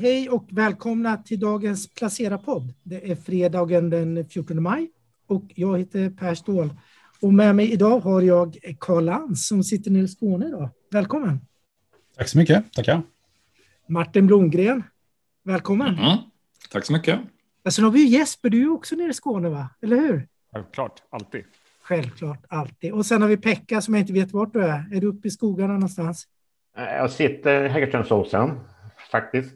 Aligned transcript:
Hej 0.00 0.28
och 0.28 0.44
välkomna 0.50 1.16
till 1.16 1.40
dagens 1.40 1.94
Placera-podd. 1.94 2.74
Det 2.82 3.10
är 3.10 3.14
fredagen 3.14 3.90
den 3.90 4.28
14 4.28 4.62
maj 4.62 4.90
och 5.26 5.44
jag 5.54 5.78
heter 5.78 6.10
Per 6.10 6.34
Ståhl. 6.34 6.70
Och 7.20 7.34
med 7.34 7.56
mig 7.56 7.72
idag 7.72 8.00
har 8.00 8.22
jag 8.22 8.58
Karl 8.80 9.04
Lantz 9.04 9.48
som 9.48 9.64
sitter 9.64 9.90
nere 9.90 10.02
i 10.02 10.08
Skåne 10.08 10.46
idag. 10.46 10.70
Välkommen! 10.90 11.40
Tack 12.16 12.28
så 12.28 12.38
mycket, 12.38 12.72
tackar. 12.72 13.02
Martin 13.86 14.26
Blomgren, 14.26 14.82
välkommen! 15.42 15.98
Mm. 15.98 16.18
Tack 16.70 16.84
så 16.84 16.92
mycket. 16.92 17.20
Och 17.64 17.72
sen 17.72 17.84
har 17.84 17.90
vi 17.90 18.04
Jesper, 18.04 18.50
du 18.50 18.62
är 18.62 18.72
också 18.72 18.96
nere 18.96 19.10
i 19.10 19.14
Skåne 19.14 19.48
va? 19.48 19.68
Eller 19.82 19.96
hur? 19.96 20.28
Självklart, 20.52 21.02
alltid. 21.10 21.44
Självklart, 21.82 22.44
alltid. 22.48 22.92
Och 22.92 23.06
sen 23.06 23.22
har 23.22 23.28
vi 23.28 23.36
Pekka 23.36 23.80
som 23.80 23.94
jag 23.94 24.00
inte 24.00 24.12
vet 24.12 24.32
vart 24.32 24.52
du 24.52 24.64
är. 24.64 24.96
Är 24.96 25.00
du 25.00 25.06
uppe 25.06 25.28
i 25.28 25.30
skogarna 25.30 25.72
någonstans? 25.72 26.28
Jag 26.76 27.10
sitter 27.10 27.64
i 27.64 27.68
Hägerströmsåsen, 27.68 28.60
faktiskt. 29.10 29.54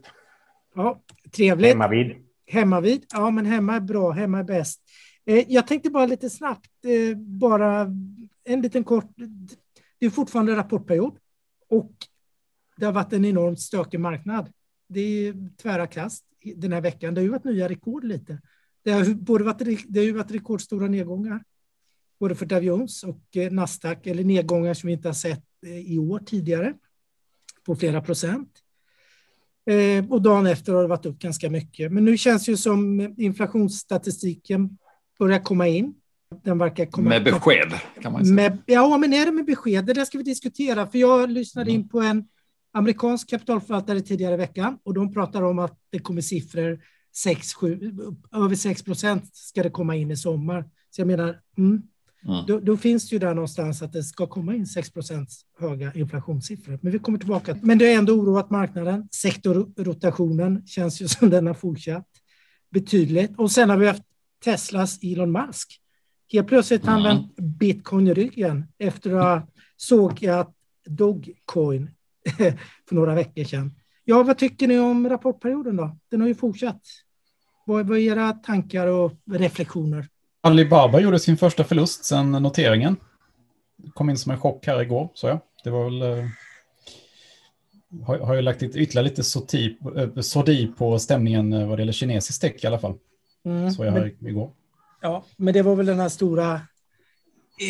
Ja, 0.74 1.02
trevligt. 1.32 1.68
Hemma 1.68 1.88
vid. 1.88 2.16
Hemma 2.46 2.80
vid. 2.80 3.06
Ja, 3.12 3.30
men 3.30 3.46
hemma 3.46 3.76
är 3.76 3.80
bra. 3.80 4.10
Hemma 4.10 4.38
är 4.38 4.44
bäst. 4.44 4.82
Eh, 5.24 5.44
jag 5.48 5.66
tänkte 5.66 5.90
bara 5.90 6.06
lite 6.06 6.30
snabbt, 6.30 6.70
eh, 6.84 7.18
bara 7.18 7.86
en 8.44 8.62
liten 8.62 8.84
kort. 8.84 9.12
Det 9.98 10.06
är 10.06 10.10
fortfarande 10.10 10.56
rapportperiod 10.56 11.18
och 11.68 11.92
det 12.76 12.86
har 12.86 12.92
varit 12.92 13.12
en 13.12 13.24
enormt 13.24 13.60
stökig 13.60 14.00
marknad. 14.00 14.52
Det 14.88 15.00
är 15.00 15.56
tvära 15.56 15.86
kast 15.86 16.24
den 16.56 16.72
här 16.72 16.80
veckan. 16.80 17.14
Det 17.14 17.20
har 17.20 17.24
ju 17.24 17.30
varit 17.30 17.44
nya 17.44 17.68
rekord 17.68 18.04
lite. 18.04 18.40
Det 18.84 18.90
har, 18.90 19.14
både 19.14 19.44
varit, 19.44 19.84
det 19.88 20.00
har 20.00 20.04
ju 20.04 20.12
varit 20.12 20.30
rekordstora 20.30 20.88
nedgångar, 20.88 21.44
både 22.20 22.34
för 22.34 22.46
Dow 22.46 22.64
Jones 22.64 23.04
och 23.04 23.36
eh, 23.36 23.52
Nasdaq, 23.52 24.06
eller 24.06 24.24
nedgångar 24.24 24.74
som 24.74 24.86
vi 24.86 24.92
inte 24.92 25.08
har 25.08 25.14
sett 25.14 25.44
i 25.66 25.98
år 25.98 26.18
tidigare 26.18 26.74
på 27.64 27.76
flera 27.76 28.00
procent. 28.00 28.61
Eh, 29.70 30.10
och 30.10 30.22
dagen 30.22 30.46
efter 30.46 30.72
har 30.72 30.82
det 30.82 30.88
varit 30.88 31.06
upp 31.06 31.18
ganska 31.18 31.50
mycket. 31.50 31.92
Men 31.92 32.04
nu 32.04 32.16
känns 32.18 32.44
det 32.44 32.50
ju 32.50 32.56
som 32.56 33.00
inflationsstatistiken 33.18 34.78
börjar 35.18 35.38
komma 35.38 35.68
in. 35.68 35.94
Den 36.44 36.58
verkar 36.58 36.86
komma 36.86 37.08
med 37.08 37.24
besked 37.24 37.72
kan 38.02 38.12
man 38.12 38.24
säga. 38.24 38.34
Med, 38.34 38.58
ja, 38.66 38.98
men 38.98 39.12
är 39.12 39.26
det 39.26 39.32
med 39.32 39.44
besked? 39.44 39.84
Det 39.84 39.92
där 39.92 40.04
ska 40.04 40.18
vi 40.18 40.24
diskutera. 40.24 40.86
För 40.86 40.98
jag 40.98 41.30
lyssnade 41.30 41.70
mm. 41.70 41.80
in 41.80 41.88
på 41.88 42.00
en 42.00 42.24
amerikansk 42.72 43.30
kapitalförvaltare 43.30 44.00
tidigare 44.00 44.34
i 44.34 44.36
veckan 44.36 44.78
och 44.82 44.94
de 44.94 45.14
pratar 45.14 45.42
om 45.42 45.58
att 45.58 45.78
det 45.90 45.98
kommer 45.98 46.20
siffror 46.20 46.80
6, 47.14 47.54
7, 47.54 47.92
över 48.32 48.54
6 48.54 48.82
procent 48.82 49.36
ska 49.36 49.62
det 49.62 49.70
komma 49.70 49.96
in 49.96 50.10
i 50.10 50.16
sommar. 50.16 50.64
Så 50.90 51.00
jag 51.00 51.06
menar, 51.06 51.40
mm, 51.58 51.82
Mm. 52.28 52.46
Då, 52.46 52.60
då, 52.60 52.76
finns 52.76 53.12
ju 53.12 53.18
där 53.18 53.34
någonstans 53.34 53.82
att 53.82 53.92
det 53.92 54.02
ska 54.02 54.26
komma 54.26 54.54
in 54.54 54.64
6% 54.64 55.26
höga 55.58 55.92
inflationssiffror. 55.94 56.78
Men 56.82 56.92
vi 56.92 56.98
kommer 56.98 57.18
tillbaka. 57.18 57.58
Men 57.62 57.78
det 57.78 57.84
har 57.84 57.98
ändå 57.98 58.12
oroat 58.12 58.50
marknaden. 58.50 59.08
Sektorrotationen 59.12 60.66
känns 60.66 61.02
ju 61.02 61.08
som 61.18 61.30
den 61.30 61.46
har 61.46 61.54
fortsatt 61.54 62.08
betydligt. 62.70 63.38
Och 63.38 63.50
sen 63.50 63.70
har 63.70 63.76
vi 63.76 63.86
haft 63.86 64.02
Teslas 64.44 64.98
Elon 65.02 65.32
Musk. 65.32 65.80
Helt 66.32 66.48
plötsligt 66.48 66.86
har 66.86 67.00
mm. 67.00 67.04
vänt 67.04 67.36
bitcoin 67.36 68.08
i 68.08 68.14
ryggen 68.14 68.66
efter 68.78 69.10
att 69.14 69.22
ha 69.22 69.48
sågat 69.76 70.54
Dogecoin 70.86 71.90
för 72.88 72.94
några 72.94 73.14
veckor 73.14 73.44
sedan. 73.44 73.74
Ja, 74.04 74.22
vad 74.22 74.38
tycker 74.38 74.68
ni 74.68 74.78
om 74.78 75.08
rapportperioden 75.08 75.76
då? 75.76 75.98
Den 76.10 76.20
har 76.20 76.28
ju 76.28 76.34
fortsatt. 76.34 76.80
Vad 77.66 77.90
är 77.90 77.96
era 77.96 78.32
tankar 78.32 78.86
och 78.86 79.12
reflektioner? 79.30 80.08
Alibaba 80.44 81.00
gjorde 81.00 81.18
sin 81.18 81.36
första 81.36 81.64
förlust 81.64 82.04
sedan 82.04 82.32
noteringen. 82.32 82.96
Kom 83.94 84.10
in 84.10 84.16
som 84.16 84.32
en 84.32 84.40
chock 84.40 84.66
här 84.66 84.82
igår, 84.82 85.10
så 85.14 85.26
jag. 85.26 85.40
Det 85.64 85.70
var 85.70 85.84
väl... 85.84 86.02
Eh, 86.02 86.28
har, 88.06 88.18
har 88.18 88.34
ju 88.34 88.42
lagt 88.42 88.62
ytterligare 88.62 89.04
lite 89.04 89.22
sorti, 89.22 89.76
eh, 89.96 90.20
sordi 90.20 90.66
på 90.66 90.98
stämningen 90.98 91.52
eh, 91.52 91.68
vad 91.68 91.78
det 91.78 91.82
gäller 91.82 91.92
kinesisk 91.92 92.40
tech 92.40 92.64
i 92.64 92.66
alla 92.66 92.78
fall. 92.78 92.94
Mm, 93.44 93.70
så 93.70 93.84
jag 93.84 93.94
men, 93.94 94.28
igår. 94.28 94.52
Ja, 95.00 95.24
men 95.36 95.54
det 95.54 95.62
var 95.62 95.76
väl 95.76 95.86
den 95.86 96.00
här 96.00 96.08
stora 96.08 96.60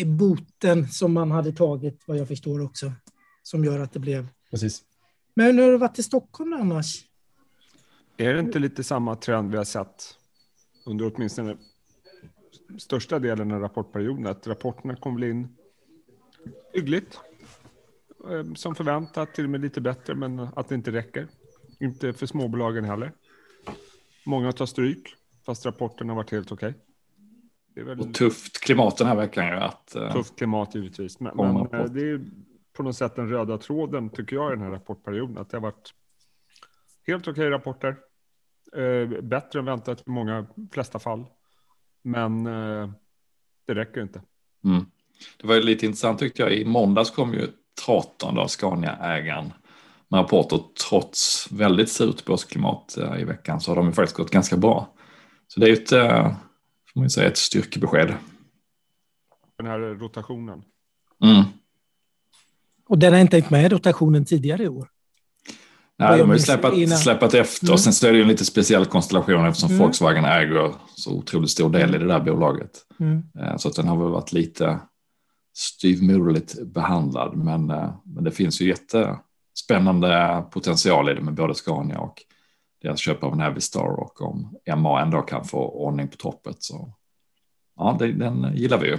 boten 0.05 0.87
som 0.87 1.13
man 1.13 1.31
hade 1.31 1.51
tagit, 1.51 2.03
vad 2.05 2.17
jag 2.17 2.27
förstår 2.27 2.61
också, 2.61 2.91
som 3.43 3.65
gör 3.65 3.79
att 3.79 3.93
det 3.93 3.99
blev... 3.99 4.27
Precis. 4.51 4.83
Men 5.35 5.57
hur 5.57 5.63
har 5.63 5.71
du 5.71 5.77
varit 5.77 5.99
i 5.99 6.03
Stockholm 6.03 6.53
annars? 6.53 7.05
Är 8.17 8.33
det 8.33 8.39
inte 8.39 8.59
lite 8.59 8.83
samma 8.83 9.15
trend 9.15 9.51
vi 9.51 9.57
har 9.57 9.63
sett 9.63 10.17
under 10.85 11.11
åtminstone 11.15 11.57
största 12.77 13.19
delen 13.19 13.51
av 13.51 13.61
rapportperioden 13.61 14.27
att 14.27 14.47
rapporterna 14.47 14.95
kom 14.95 15.15
väl 15.15 15.23
in 15.23 15.57
hyggligt. 16.73 17.19
Eh, 18.29 18.53
som 18.53 18.75
förväntat, 18.75 19.33
till 19.33 19.43
och 19.43 19.49
med 19.49 19.61
lite 19.61 19.81
bättre, 19.81 20.15
men 20.15 20.39
att 20.39 20.69
det 20.69 20.75
inte 20.75 20.91
räcker. 20.91 21.27
Inte 21.79 22.13
för 22.13 22.25
småbolagen 22.25 22.83
heller. 22.83 23.11
Många 24.25 24.51
tar 24.51 24.65
stryk, 24.65 25.15
fast 25.45 25.65
rapporten 25.65 26.09
har 26.09 26.15
varit 26.15 26.31
helt 26.31 26.51
okej. 26.51 26.69
Okay. 26.69 27.83
Väl... 27.83 27.99
Och 27.99 28.13
tufft 28.13 28.59
klimat 28.59 28.97
den 28.97 29.07
här 29.07 29.15
veckan 29.15 29.47
ju. 29.47 29.53
Att, 29.53 29.93
uh... 29.95 30.13
Tufft 30.13 30.35
klimat 30.35 30.75
givetvis. 30.75 31.19
Men, 31.19 31.37
men 31.37 31.55
eh, 31.55 31.85
det 31.85 32.09
är 32.09 32.21
på 32.73 32.83
något 32.83 32.95
sätt 32.95 33.15
den 33.15 33.29
röda 33.29 33.57
tråden 33.57 34.09
tycker 34.09 34.35
jag 34.35 34.51
i 34.51 34.55
den 34.55 34.65
här 34.65 34.71
rapportperioden. 34.71 35.37
Att 35.37 35.49
det 35.49 35.57
har 35.57 35.61
varit 35.61 35.93
helt 37.07 37.27
okej 37.27 37.31
okay 37.31 37.49
rapporter. 37.49 37.97
Uh, 38.77 39.21
bättre 39.21 39.59
än 39.59 39.65
väntat 39.65 39.99
i 40.07 40.09
många 40.09 40.45
flesta 40.71 40.99
fall. 40.99 41.25
Men 42.03 42.47
eh, 42.47 42.89
det 43.67 43.75
räcker 43.75 44.01
inte. 44.01 44.21
Mm. 44.65 44.85
Det 45.41 45.47
var 45.47 45.55
lite 45.55 45.85
intressant 45.85 46.19
tyckte 46.19 46.41
jag. 46.41 46.53
I 46.53 46.65
måndags 46.65 47.11
kom 47.11 47.33
ju 47.33 47.47
Traton, 47.85 48.37
av 48.37 48.47
Scania-ägaren, 48.47 49.53
med 50.07 50.19
rapporter. 50.19 50.59
Trots 50.89 51.51
väldigt 51.51 51.91
surt 51.91 52.25
börsklimat 52.25 52.97
eh, 52.97 53.21
i 53.21 53.23
veckan 53.23 53.61
så 53.61 53.71
har 53.71 53.75
de 53.75 53.85
ju 53.85 53.91
faktiskt 53.91 54.17
gått 54.17 54.31
ganska 54.31 54.57
bra. 54.57 54.93
Så 55.47 55.59
det 55.59 55.65
är 55.65 55.69
ju 55.69 55.83
ett, 55.83 55.91
eh, 55.91 56.35
får 56.93 56.99
man 56.99 57.09
säga, 57.09 57.27
ett 57.27 57.37
styrkebesked. 57.37 58.13
Den 59.57 59.67
här 59.67 59.79
rotationen. 59.79 60.63
Mm. 61.23 61.43
Och 62.85 62.99
den 62.99 63.13
har 63.13 63.19
inte 63.19 63.37
hängt 63.37 63.49
med 63.49 63.71
rotationen 63.71 64.25
tidigare 64.25 64.63
i 64.63 64.67
år? 64.67 64.92
Nej, 65.99 66.19
de 66.19 66.29
har 66.29 66.35
ju 66.35 66.41
släpat, 66.41 66.99
släpat 66.99 67.33
efter. 67.33 67.67
Mm. 67.67 67.77
Sen 67.77 67.93
så 67.93 68.07
är 68.07 68.11
det 68.11 68.17
ju 68.17 68.21
en 68.21 68.27
lite 68.27 68.45
speciell 68.45 68.85
konstellation 68.85 69.45
eftersom 69.45 69.69
mm. 69.69 69.79
Volkswagen 69.79 70.25
äger 70.25 70.73
så 70.95 71.11
otroligt 71.11 71.49
stor 71.49 71.69
del 71.69 71.95
i 71.95 71.97
det 71.97 72.07
där 72.07 72.19
bolaget. 72.19 72.71
Mm. 72.99 73.23
Eh, 73.39 73.57
så 73.57 73.67
att 73.67 73.75
den 73.75 73.87
har 73.87 73.97
väl 73.97 74.11
varit 74.11 74.31
lite 74.31 74.79
styvmoderligt 75.53 76.63
behandlad. 76.63 77.37
Men, 77.37 77.69
eh, 77.69 77.95
men 78.03 78.23
det 78.23 78.31
finns 78.31 78.61
ju 78.61 78.67
jättespännande 78.67 80.43
potential 80.51 81.09
i 81.09 81.13
det 81.13 81.21
med 81.21 81.33
både 81.33 81.55
Scania 81.55 81.99
och 81.99 82.15
deras 82.81 82.99
köp 82.99 83.23
av 83.23 83.37
Navistar 83.37 83.99
och 83.99 84.21
om 84.21 84.57
MA 84.77 85.01
ändå 85.01 85.21
kan 85.21 85.45
få 85.45 85.69
ordning 85.69 86.07
på 86.07 86.17
toppet 86.17 86.63
så 86.63 86.93
ja, 87.75 87.95
det, 87.99 88.11
den 88.11 88.55
gillar 88.55 88.77
vi 88.77 88.87
ju. 88.87 88.97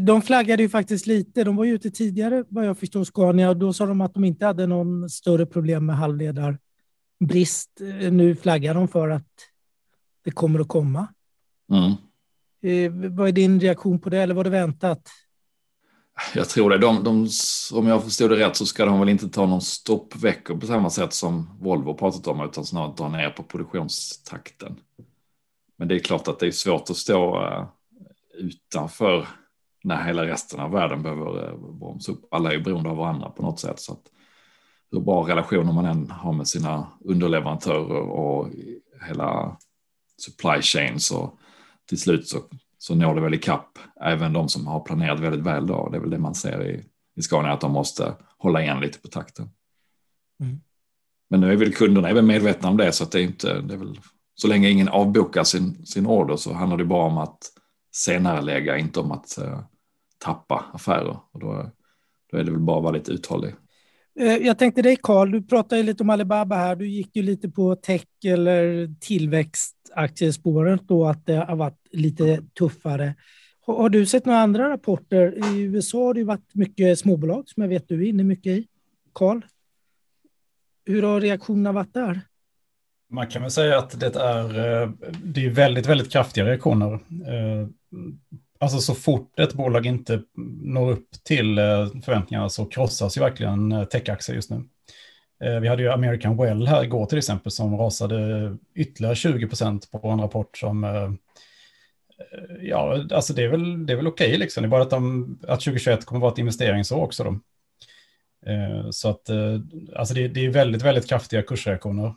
De 0.00 0.22
flaggade 0.22 0.62
ju 0.62 0.68
faktiskt 0.68 1.06
lite. 1.06 1.44
De 1.44 1.56
var 1.56 1.64
ju 1.64 1.74
ute 1.74 1.90
tidigare 1.90 2.44
vad 2.48 2.66
jag 2.66 2.78
förstår, 2.78 3.04
Scania, 3.04 3.50
och 3.50 3.56
då 3.56 3.72
sa 3.72 3.86
de 3.86 4.00
att 4.00 4.14
de 4.14 4.24
inte 4.24 4.46
hade 4.46 4.66
någon 4.66 5.10
större 5.10 5.46
problem 5.46 5.86
med 5.86 5.96
halvledarbrist. 5.96 7.70
Nu 8.10 8.36
flaggar 8.36 8.74
de 8.74 8.88
för 8.88 9.08
att 9.08 9.28
det 10.24 10.30
kommer 10.30 10.60
att 10.60 10.68
komma. 10.68 11.08
Mm. 11.72 11.92
Eh, 12.62 13.10
vad 13.10 13.28
är 13.28 13.32
din 13.32 13.60
reaktion 13.60 14.00
på 14.00 14.10
det, 14.10 14.18
eller 14.18 14.34
var 14.34 14.44
det 14.44 14.50
väntat? 14.50 15.08
Jag 16.34 16.48
tror 16.48 16.70
det. 16.70 16.78
De, 16.78 17.04
de, 17.04 17.28
om 17.72 17.86
jag 17.86 18.04
förstod 18.04 18.30
det 18.30 18.36
rätt 18.36 18.56
så 18.56 18.66
ska 18.66 18.84
de 18.84 19.00
väl 19.00 19.08
inte 19.08 19.28
ta 19.28 19.46
någon 19.46 19.62
stoppveckor 19.62 20.56
på 20.56 20.66
samma 20.66 20.90
sätt 20.90 21.12
som 21.12 21.58
Volvo 21.60 21.94
pratat 21.94 22.26
om, 22.26 22.40
utan 22.40 22.64
snarare 22.64 22.94
dra 22.96 23.08
ner 23.08 23.30
på 23.30 23.42
produktionstakten. 23.42 24.76
Men 25.76 25.88
det 25.88 25.94
är 25.94 25.98
klart 25.98 26.28
att 26.28 26.38
det 26.38 26.46
är 26.46 26.50
svårt 26.50 26.90
att 26.90 26.96
stå 26.96 27.42
uh, 27.42 27.68
utanför 28.34 29.28
när 29.88 30.04
hela 30.04 30.26
resten 30.26 30.60
av 30.60 30.70
världen 30.70 31.02
behöver 31.02 31.48
eh, 31.48 31.58
bromsa 31.58 32.12
upp. 32.12 32.28
Alla 32.30 32.50
är 32.50 32.54
ju 32.54 32.62
beroende 32.62 32.90
av 32.90 32.96
varandra 32.96 33.30
på 33.30 33.42
något 33.42 33.60
sätt. 33.60 33.80
Så 33.80 33.92
att 33.92 34.02
hur 34.90 35.00
bra 35.00 35.28
relationer 35.28 35.72
man 35.72 35.84
än 35.84 36.10
har 36.10 36.32
med 36.32 36.48
sina 36.48 36.86
underleverantörer 37.04 38.00
och 38.00 38.48
hela 39.08 39.56
supply 40.16 40.62
chain 40.62 41.00
så 41.00 41.38
till 41.88 42.00
slut 42.00 42.28
så, 42.28 42.38
så 42.78 42.94
når 42.94 43.14
det 43.14 43.20
väl 43.20 43.34
i 43.34 43.38
kapp 43.38 43.78
även 44.00 44.32
de 44.32 44.48
som 44.48 44.66
har 44.66 44.80
planerat 44.80 45.20
väldigt 45.20 45.46
väl 45.46 45.66
då. 45.66 45.88
Det 45.88 45.96
är 45.96 46.00
väl 46.00 46.10
det 46.10 46.18
man 46.18 46.34
ser 46.34 46.66
i, 46.66 46.84
i 47.16 47.22
Scania 47.22 47.52
att 47.52 47.60
de 47.60 47.72
måste 47.72 48.14
hålla 48.38 48.62
igen 48.62 48.80
lite 48.80 48.98
på 48.98 49.08
takten. 49.08 49.50
Mm. 50.42 50.60
Men 51.30 51.40
nu 51.40 51.52
är 51.52 51.56
väl 51.56 51.74
kunderna 51.74 52.12
väl 52.12 52.24
medvetna 52.24 52.68
om 52.68 52.76
det 52.76 52.92
så 52.92 53.04
att 53.04 53.12
det 53.12 53.20
är 53.20 53.24
inte, 53.24 53.60
det 53.60 53.74
är 53.74 53.78
väl, 53.78 54.00
så 54.34 54.48
länge 54.48 54.68
ingen 54.68 54.88
avbokar 54.88 55.44
sin, 55.44 55.86
sin 55.86 56.06
order 56.06 56.36
så 56.36 56.52
handlar 56.52 56.76
det 56.76 56.84
bara 56.84 57.06
om 57.06 57.18
att 57.18 57.38
senare 57.94 58.40
lägga, 58.40 58.78
inte 58.78 59.00
om 59.00 59.12
att 59.12 59.38
uh, 59.42 59.60
tappa 60.18 60.64
affärer. 60.72 61.16
Och 61.32 61.40
då, 61.40 61.70
då 62.30 62.38
är 62.38 62.44
det 62.44 62.50
väl 62.50 62.60
bara 62.60 62.76
att 62.76 62.82
vara 62.82 62.92
lite 62.92 63.12
uthållig. 63.12 63.54
Eh, 64.20 64.36
jag 64.36 64.58
tänkte 64.58 64.82
dig 64.82 64.96
Karl, 65.02 65.30
du 65.30 65.42
pratade 65.42 65.82
lite 65.82 66.02
om 66.02 66.10
Alibaba 66.10 66.56
här. 66.56 66.76
Du 66.76 66.88
gick 66.88 67.16
ju 67.16 67.22
lite 67.22 67.48
på 67.48 67.76
tech 67.76 68.06
eller 68.24 68.88
tillväxtaktiespåret 69.00 70.80
då 70.88 71.06
att 71.06 71.26
det 71.26 71.36
har 71.36 71.56
varit 71.56 71.86
lite 71.92 72.42
tuffare. 72.58 73.14
Har 73.66 73.88
du 73.88 74.06
sett 74.06 74.26
några 74.26 74.40
andra 74.40 74.70
rapporter? 74.70 75.54
I 75.54 75.60
USA 75.60 76.06
har 76.06 76.14
det 76.14 76.20
ju 76.20 76.26
varit 76.26 76.54
mycket 76.54 76.98
småbolag 76.98 77.48
som 77.48 77.62
jag 77.62 77.68
vet 77.68 77.88
du 77.88 78.04
är 78.04 78.08
inne 78.08 78.24
mycket 78.24 78.52
i. 78.52 78.66
Karl? 79.12 79.40
hur 80.88 81.02
har 81.02 81.20
reaktionerna 81.20 81.72
varit 81.72 81.94
där? 81.94 82.20
Man 83.10 83.26
kan 83.26 83.42
väl 83.42 83.50
säga 83.50 83.78
att 83.78 84.00
det 84.00 84.16
är, 84.16 84.92
det 85.24 85.46
är 85.46 85.50
väldigt, 85.50 85.86
väldigt 85.86 86.12
kraftiga 86.12 86.44
reaktioner. 86.44 87.00
Alltså 88.60 88.78
så 88.78 88.94
fort 88.94 89.38
ett 89.38 89.54
bolag 89.54 89.86
inte 89.86 90.22
når 90.62 90.90
upp 90.90 91.10
till 91.24 91.58
eh, 91.58 91.86
förväntningarna 92.04 92.48
så 92.48 92.64
krossas 92.64 93.16
ju 93.16 93.20
verkligen 93.20 93.72
eh, 93.72 93.84
techaktier 93.84 94.36
just 94.36 94.50
nu. 94.50 94.64
Eh, 95.44 95.60
vi 95.60 95.68
hade 95.68 95.82
ju 95.82 95.88
American 95.88 96.36
Well 96.36 96.66
här 96.66 96.84
igår 96.84 97.06
till 97.06 97.18
exempel 97.18 97.52
som 97.52 97.76
rasade 97.76 98.56
ytterligare 98.74 99.14
20 99.14 99.48
procent 99.48 99.90
på 99.90 100.08
en 100.08 100.20
rapport 100.20 100.58
som 100.58 100.86
ja, 102.60 103.04
alltså 103.10 103.32
det 103.32 103.44
är 103.44 103.48
väl, 103.48 103.86
det 103.86 103.92
är 103.92 103.96
väl 103.96 104.06
okej 104.06 104.26
okay, 104.26 104.38
liksom. 104.38 104.62
Det 104.62 104.66
är 104.66 104.70
bara 104.70 104.82
att, 104.82 104.90
de, 104.90 105.38
att 105.42 105.60
2021 105.60 106.04
kommer 106.04 106.18
att 106.18 106.22
vara 106.22 106.32
ett 106.32 106.38
investeringsår 106.38 107.02
också. 107.02 107.24
Då. 107.24 107.40
Så 108.90 109.08
att 109.08 109.30
alltså 109.96 110.14
det, 110.14 110.28
det, 110.28 110.44
är 110.44 110.50
väldigt, 110.50 110.82
väldigt 110.82 111.08
kraftiga 111.08 111.42
kursreaktioner, 111.42 112.14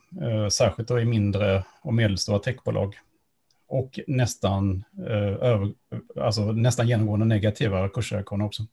särskilt 0.50 0.90
då 0.90 1.00
i 1.00 1.06
mindre 1.06 1.64
och 1.82 1.94
medelstora 1.94 2.40
techbolag. 2.40 2.96
Och 3.72 4.00
nästan, 4.08 4.84
eh, 5.08 5.48
över, 5.48 5.74
alltså 6.20 6.52
nästan 6.52 6.88
genomgående 6.88 7.26
negativa 7.26 7.90
kursreaktioner 7.90 8.46
också. 8.46 8.64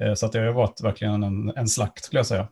Eh, 0.00 0.14
så 0.14 0.26
att 0.26 0.32
det 0.32 0.38
har 0.38 0.52
varit 0.52 0.80
verkligen 0.82 1.22
en, 1.22 1.52
en 1.56 1.68
slakt 1.68 2.04
skulle 2.04 2.18
jag 2.18 2.26
säga. 2.26 2.48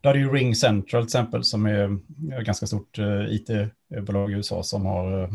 Då 0.00 0.08
hade 0.08 0.18
ju 0.18 0.32
Ring 0.32 0.54
Central 0.54 1.02
till 1.02 1.06
exempel 1.06 1.44
som 1.44 1.66
är 1.66 1.98
ett 2.38 2.46
ganska 2.46 2.66
stort 2.66 2.98
eh, 2.98 3.34
it-bolag 3.34 4.30
i 4.30 4.34
USA 4.34 4.62
som 4.62 4.86
har 4.86 5.30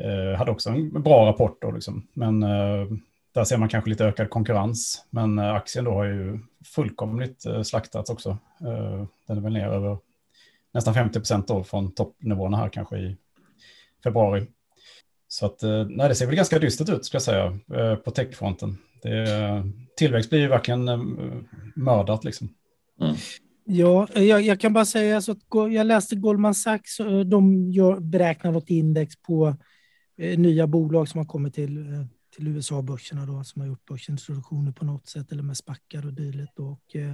Eh, 0.00 0.38
hade 0.38 0.50
också 0.50 0.70
en 0.70 1.02
bra 1.02 1.26
rapport 1.26 1.62
då 1.62 1.70
liksom. 1.70 2.06
Men 2.12 2.42
eh, 2.42 2.86
där 3.32 3.44
ser 3.44 3.56
man 3.56 3.68
kanske 3.68 3.90
lite 3.90 4.04
ökad 4.04 4.30
konkurrens. 4.30 5.04
Men 5.10 5.38
eh, 5.38 5.54
aktien 5.54 5.84
då 5.84 5.92
har 5.92 6.04
ju 6.04 6.38
fullkomligt 6.64 7.44
slaktats 7.64 8.10
också. 8.10 8.38
Den 9.26 9.36
är 9.36 9.40
väl 9.40 9.52
ner 9.52 9.68
över 9.68 9.98
nästan 10.72 10.94
50 10.94 11.18
procent 11.18 11.48
då 11.48 11.64
från 11.64 11.92
toppnivåerna 11.92 12.56
här 12.56 12.68
kanske 12.68 12.96
i 12.98 13.16
februari. 14.04 14.46
Så 15.28 15.46
att, 15.46 15.62
nej, 15.88 16.08
det 16.08 16.14
ser 16.14 16.26
väl 16.26 16.36
ganska 16.36 16.58
dystert 16.58 16.88
ut 16.88 17.04
ska 17.04 17.14
jag 17.14 17.22
säga 17.22 17.58
på 18.04 18.10
techfronten. 18.10 18.78
Det, 19.02 19.62
tillväxt 19.96 20.30
blir 20.30 20.40
ju 20.40 20.48
verkligen 20.48 20.84
mördat 21.76 22.24
liksom. 22.24 22.48
Mm. 23.00 23.16
Ja, 23.64 24.08
jag, 24.14 24.42
jag, 24.42 24.60
kan 24.60 24.72
bara 24.72 24.84
säga 24.84 25.20
så 25.20 25.32
att 25.32 25.38
jag 25.50 25.86
läste 25.86 26.16
Goldman 26.16 26.54
Sachs, 26.54 26.96
de 27.26 27.70
gör, 27.70 28.00
beräknar 28.00 28.52
något 28.52 28.70
index 28.70 29.22
på 29.22 29.56
Eh, 30.18 30.38
nya 30.38 30.66
bolag 30.66 31.08
som 31.08 31.18
har 31.18 31.24
kommit 31.24 31.54
till, 31.54 31.92
eh, 31.92 32.04
till 32.36 32.48
USA-börserna 32.48 33.26
då, 33.26 33.44
som 33.44 33.60
har 33.60 33.68
gjort 33.68 33.84
börsintroduktioner 33.84 34.72
på 34.72 34.84
något 34.84 35.08
sätt 35.08 35.32
eller 35.32 35.42
med 35.42 35.56
spackar 35.56 36.06
och 36.06 36.12
dylikt. 36.12 36.58
Och, 36.58 36.96
eh, 36.96 37.12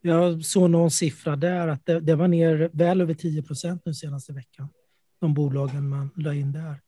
jag 0.00 0.44
såg 0.44 0.70
någon 0.70 0.90
siffra 0.90 1.36
där 1.36 1.68
att 1.68 1.86
det, 1.86 2.00
det 2.00 2.14
var 2.14 2.28
ner 2.28 2.70
väl 2.72 3.00
över 3.00 3.14
10 3.14 3.42
procent 3.42 3.82
nu 3.84 3.94
senaste 3.94 4.32
veckan. 4.32 4.68
De 5.20 5.34
bolagen 5.34 5.88
man 5.88 6.10
la 6.16 6.34
in 6.34 6.52
där 6.52 6.80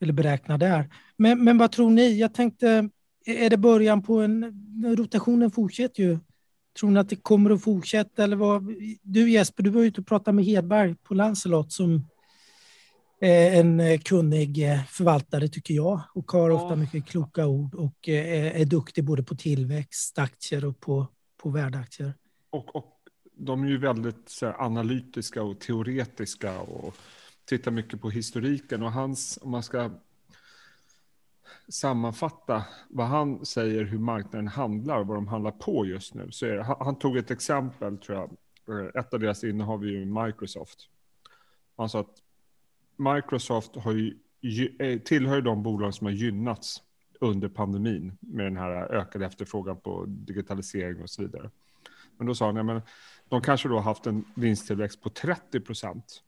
eller 0.00 0.12
beräknar 0.12 0.58
där. 0.58 0.90
Men, 1.16 1.44
men 1.44 1.58
vad 1.58 1.72
tror 1.72 1.90
ni? 1.90 2.18
Jag 2.18 2.34
tänkte, 2.34 2.88
är 3.26 3.50
det 3.50 3.56
början 3.56 4.02
på 4.02 4.20
en... 4.20 4.54
Rotationen 4.96 5.50
fortsätter 5.50 6.02
ju. 6.02 6.18
Tror 6.80 6.90
ni 6.90 7.00
att 7.00 7.08
det 7.08 7.16
kommer 7.16 7.50
att 7.50 7.62
fortsätta? 7.62 8.24
Eller 8.24 8.36
vad? 8.36 8.74
Du 9.02 9.30
Jesper, 9.30 9.62
du 9.62 9.70
var 9.70 9.82
ute 9.82 10.00
och 10.00 10.06
pratade 10.06 10.34
med 10.34 10.44
Hedberg 10.44 10.94
på 10.94 11.14
Lancelot 11.14 11.72
som 11.72 12.06
Eh, 13.22 13.58
en 13.58 13.80
eh, 13.80 14.00
kunnig 14.00 14.70
eh, 14.70 14.84
förvaltare 14.84 15.48
tycker 15.48 15.74
jag 15.74 16.00
och 16.14 16.32
har 16.32 16.50
ofta 16.50 16.76
mycket 16.76 17.06
kloka 17.06 17.46
ord 17.46 17.74
och 17.74 18.08
är 18.08 18.64
duktig 18.64 19.04
både 19.04 19.22
på 19.22 19.34
tillväxt, 19.34 20.18
aktier 20.18 20.64
och 20.64 20.80
på, 20.80 21.06
på 21.42 21.50
värdeaktier. 21.50 22.14
Och, 22.50 22.76
och 22.76 22.98
de 23.36 23.64
är 23.64 23.68
ju 23.68 23.78
väldigt 23.78 24.28
så 24.28 24.46
analytiska 24.46 25.42
och 25.42 25.60
teoretiska 25.60 26.60
och 26.60 26.94
tittar 27.44 27.70
mycket 27.70 28.00
på 28.00 28.10
historiken 28.10 28.82
och 28.82 28.92
hans, 28.92 29.38
om 29.42 29.50
man 29.50 29.62
ska 29.62 29.90
sammanfatta 31.68 32.64
vad 32.88 33.06
han 33.06 33.46
säger 33.46 33.84
hur 33.84 33.98
marknaden 33.98 34.48
handlar 34.48 35.00
och 35.00 35.06
vad 35.06 35.16
de 35.16 35.28
handlar 35.28 35.50
på 35.50 35.86
just 35.86 36.14
nu 36.14 36.30
så 36.30 36.46
är 36.46 36.54
det, 36.54 36.62
han, 36.62 36.98
tog 36.98 37.16
ett 37.16 37.30
exempel 37.30 37.98
tror 37.98 38.18
jag, 38.18 38.30
eh, 38.80 39.00
ett 39.00 39.14
av 39.14 39.20
deras 39.20 39.44
innehav 39.44 39.82
är 39.82 39.88
ju 39.88 40.04
Microsoft. 40.04 40.88
Han 41.76 41.88
sa 41.88 42.00
att 42.00 42.22
Microsoft 42.96 43.76
har 43.76 43.92
ju, 43.92 44.16
eh, 44.78 44.98
tillhör 44.98 45.40
de 45.40 45.62
bolag 45.62 45.94
som 45.94 46.06
har 46.06 46.12
gynnats 46.12 46.82
under 47.20 47.48
pandemin 47.48 48.18
med 48.20 48.46
den 48.46 48.56
här 48.56 48.70
ökade 48.70 49.26
efterfrågan 49.26 49.80
på 49.80 50.04
digitalisering 50.06 51.02
och 51.02 51.10
så 51.10 51.22
vidare. 51.22 51.50
Men 52.16 52.26
då 52.26 52.34
sa 52.34 52.46
han, 52.46 52.56
ja, 52.56 52.62
men 52.62 52.82
de 53.28 53.40
kanske 53.40 53.68
då 53.68 53.74
har 53.74 53.82
haft 53.82 54.06
en 54.06 54.24
vinsttillväxt 54.34 55.02
på 55.02 55.10
30 55.10 55.60
procent 55.60 56.22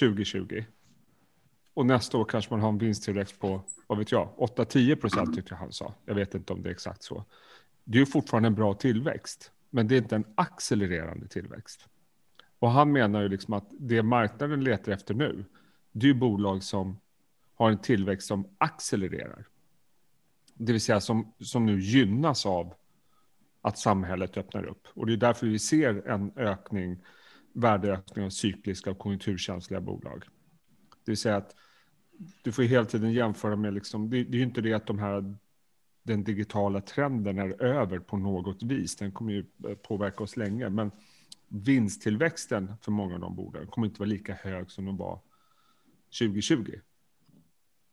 2020. 0.00 0.64
Och 1.74 1.86
nästa 1.86 2.18
år 2.18 2.24
kanske 2.24 2.52
man 2.54 2.60
har 2.60 2.68
en 2.68 2.78
vinsttillväxt 2.78 3.40
på, 3.40 3.62
vad 3.86 3.98
vet 3.98 4.12
jag, 4.12 4.28
8-10 4.36 4.96
procent 4.96 5.34
tyckte 5.34 5.54
han 5.54 5.72
sa. 5.72 5.94
Jag 6.04 6.14
vet 6.14 6.34
inte 6.34 6.52
om 6.52 6.62
det 6.62 6.68
är 6.68 6.72
exakt 6.72 7.02
så. 7.02 7.24
Det 7.84 7.98
är 7.98 8.00
ju 8.00 8.06
fortfarande 8.06 8.46
en 8.46 8.54
bra 8.54 8.74
tillväxt, 8.74 9.52
men 9.70 9.88
det 9.88 9.94
är 9.94 9.98
inte 9.98 10.16
en 10.16 10.24
accelererande 10.34 11.28
tillväxt. 11.28 11.88
Och 12.58 12.70
han 12.70 12.92
menar 12.92 13.22
ju 13.22 13.28
liksom 13.28 13.54
att 13.54 13.66
det 13.70 14.02
marknaden 14.02 14.64
letar 14.64 14.92
efter 14.92 15.14
nu, 15.14 15.44
det 15.92 16.06
är 16.06 16.08
ju 16.08 16.14
bolag 16.14 16.62
som 16.62 17.00
har 17.54 17.70
en 17.70 17.78
tillväxt 17.78 18.28
som 18.28 18.48
accelererar. 18.58 19.46
Det 20.54 20.72
vill 20.72 20.80
säga 20.80 21.00
som, 21.00 21.32
som 21.40 21.66
nu 21.66 21.80
gynnas 21.80 22.46
av 22.46 22.74
att 23.60 23.78
samhället 23.78 24.36
öppnar 24.36 24.64
upp. 24.64 24.86
Och 24.94 25.06
det 25.06 25.12
är 25.12 25.16
därför 25.16 25.46
vi 25.46 25.58
ser 25.58 26.08
en 26.08 26.32
ökning, 26.36 26.98
värdeökning 27.52 28.24
av 28.24 28.30
cykliska 28.30 28.90
och 28.90 28.98
konjunkturkänsliga 28.98 29.80
bolag. 29.80 30.24
Det 31.04 31.10
vill 31.10 31.16
säga 31.16 31.36
att 31.36 31.54
du 32.42 32.52
får 32.52 32.62
hela 32.62 32.84
tiden 32.84 33.12
jämföra 33.12 33.56
med, 33.56 33.74
liksom, 33.74 34.10
det, 34.10 34.24
det 34.24 34.36
är 34.36 34.38
ju 34.38 34.44
inte 34.44 34.60
det 34.60 34.72
att 34.72 34.86
de 34.86 34.98
här, 34.98 35.36
den 36.02 36.24
digitala 36.24 36.80
trenden 36.80 37.38
är 37.38 37.62
över 37.62 37.98
på 37.98 38.16
något 38.16 38.62
vis. 38.62 38.96
Den 38.96 39.12
kommer 39.12 39.32
ju 39.32 39.44
påverka 39.82 40.24
oss 40.24 40.36
länge. 40.36 40.68
Men 40.68 40.90
vinsttillväxten 41.48 42.72
för 42.82 42.92
många 42.92 43.14
av 43.14 43.20
de 43.20 43.36
bolagen 43.36 43.68
kommer 43.68 43.86
inte 43.86 44.00
vara 44.00 44.08
lika 44.08 44.34
hög 44.34 44.70
som 44.70 44.84
de 44.84 44.96
var 44.96 45.20
2020. 46.18 46.72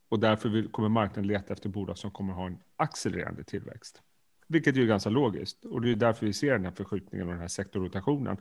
Och 0.10 0.20
därför 0.20 0.72
kommer 0.72 0.90
marknaden 0.90 1.28
leta 1.28 1.54
efter 1.54 1.70
bolag 1.70 1.98
som 1.98 2.12
kommer 2.12 2.34
ha 2.34 2.48
en 2.48 2.58
accelererande 2.76 3.44
tillväxt. 3.44 4.02
Vilket 4.48 4.78
är 4.78 4.86
ganska 4.86 5.10
logiskt. 5.10 5.66
Och 5.66 5.82
det 5.82 5.92
är 5.92 5.96
därför 5.96 6.26
vi 6.26 6.34
ser 6.34 6.52
den 6.52 6.66
här 6.66 6.72
förskjutningen 6.72 7.28
och 7.28 7.34
den 7.34 7.42
här 7.42 7.48
sektorrotationen. 7.48 8.38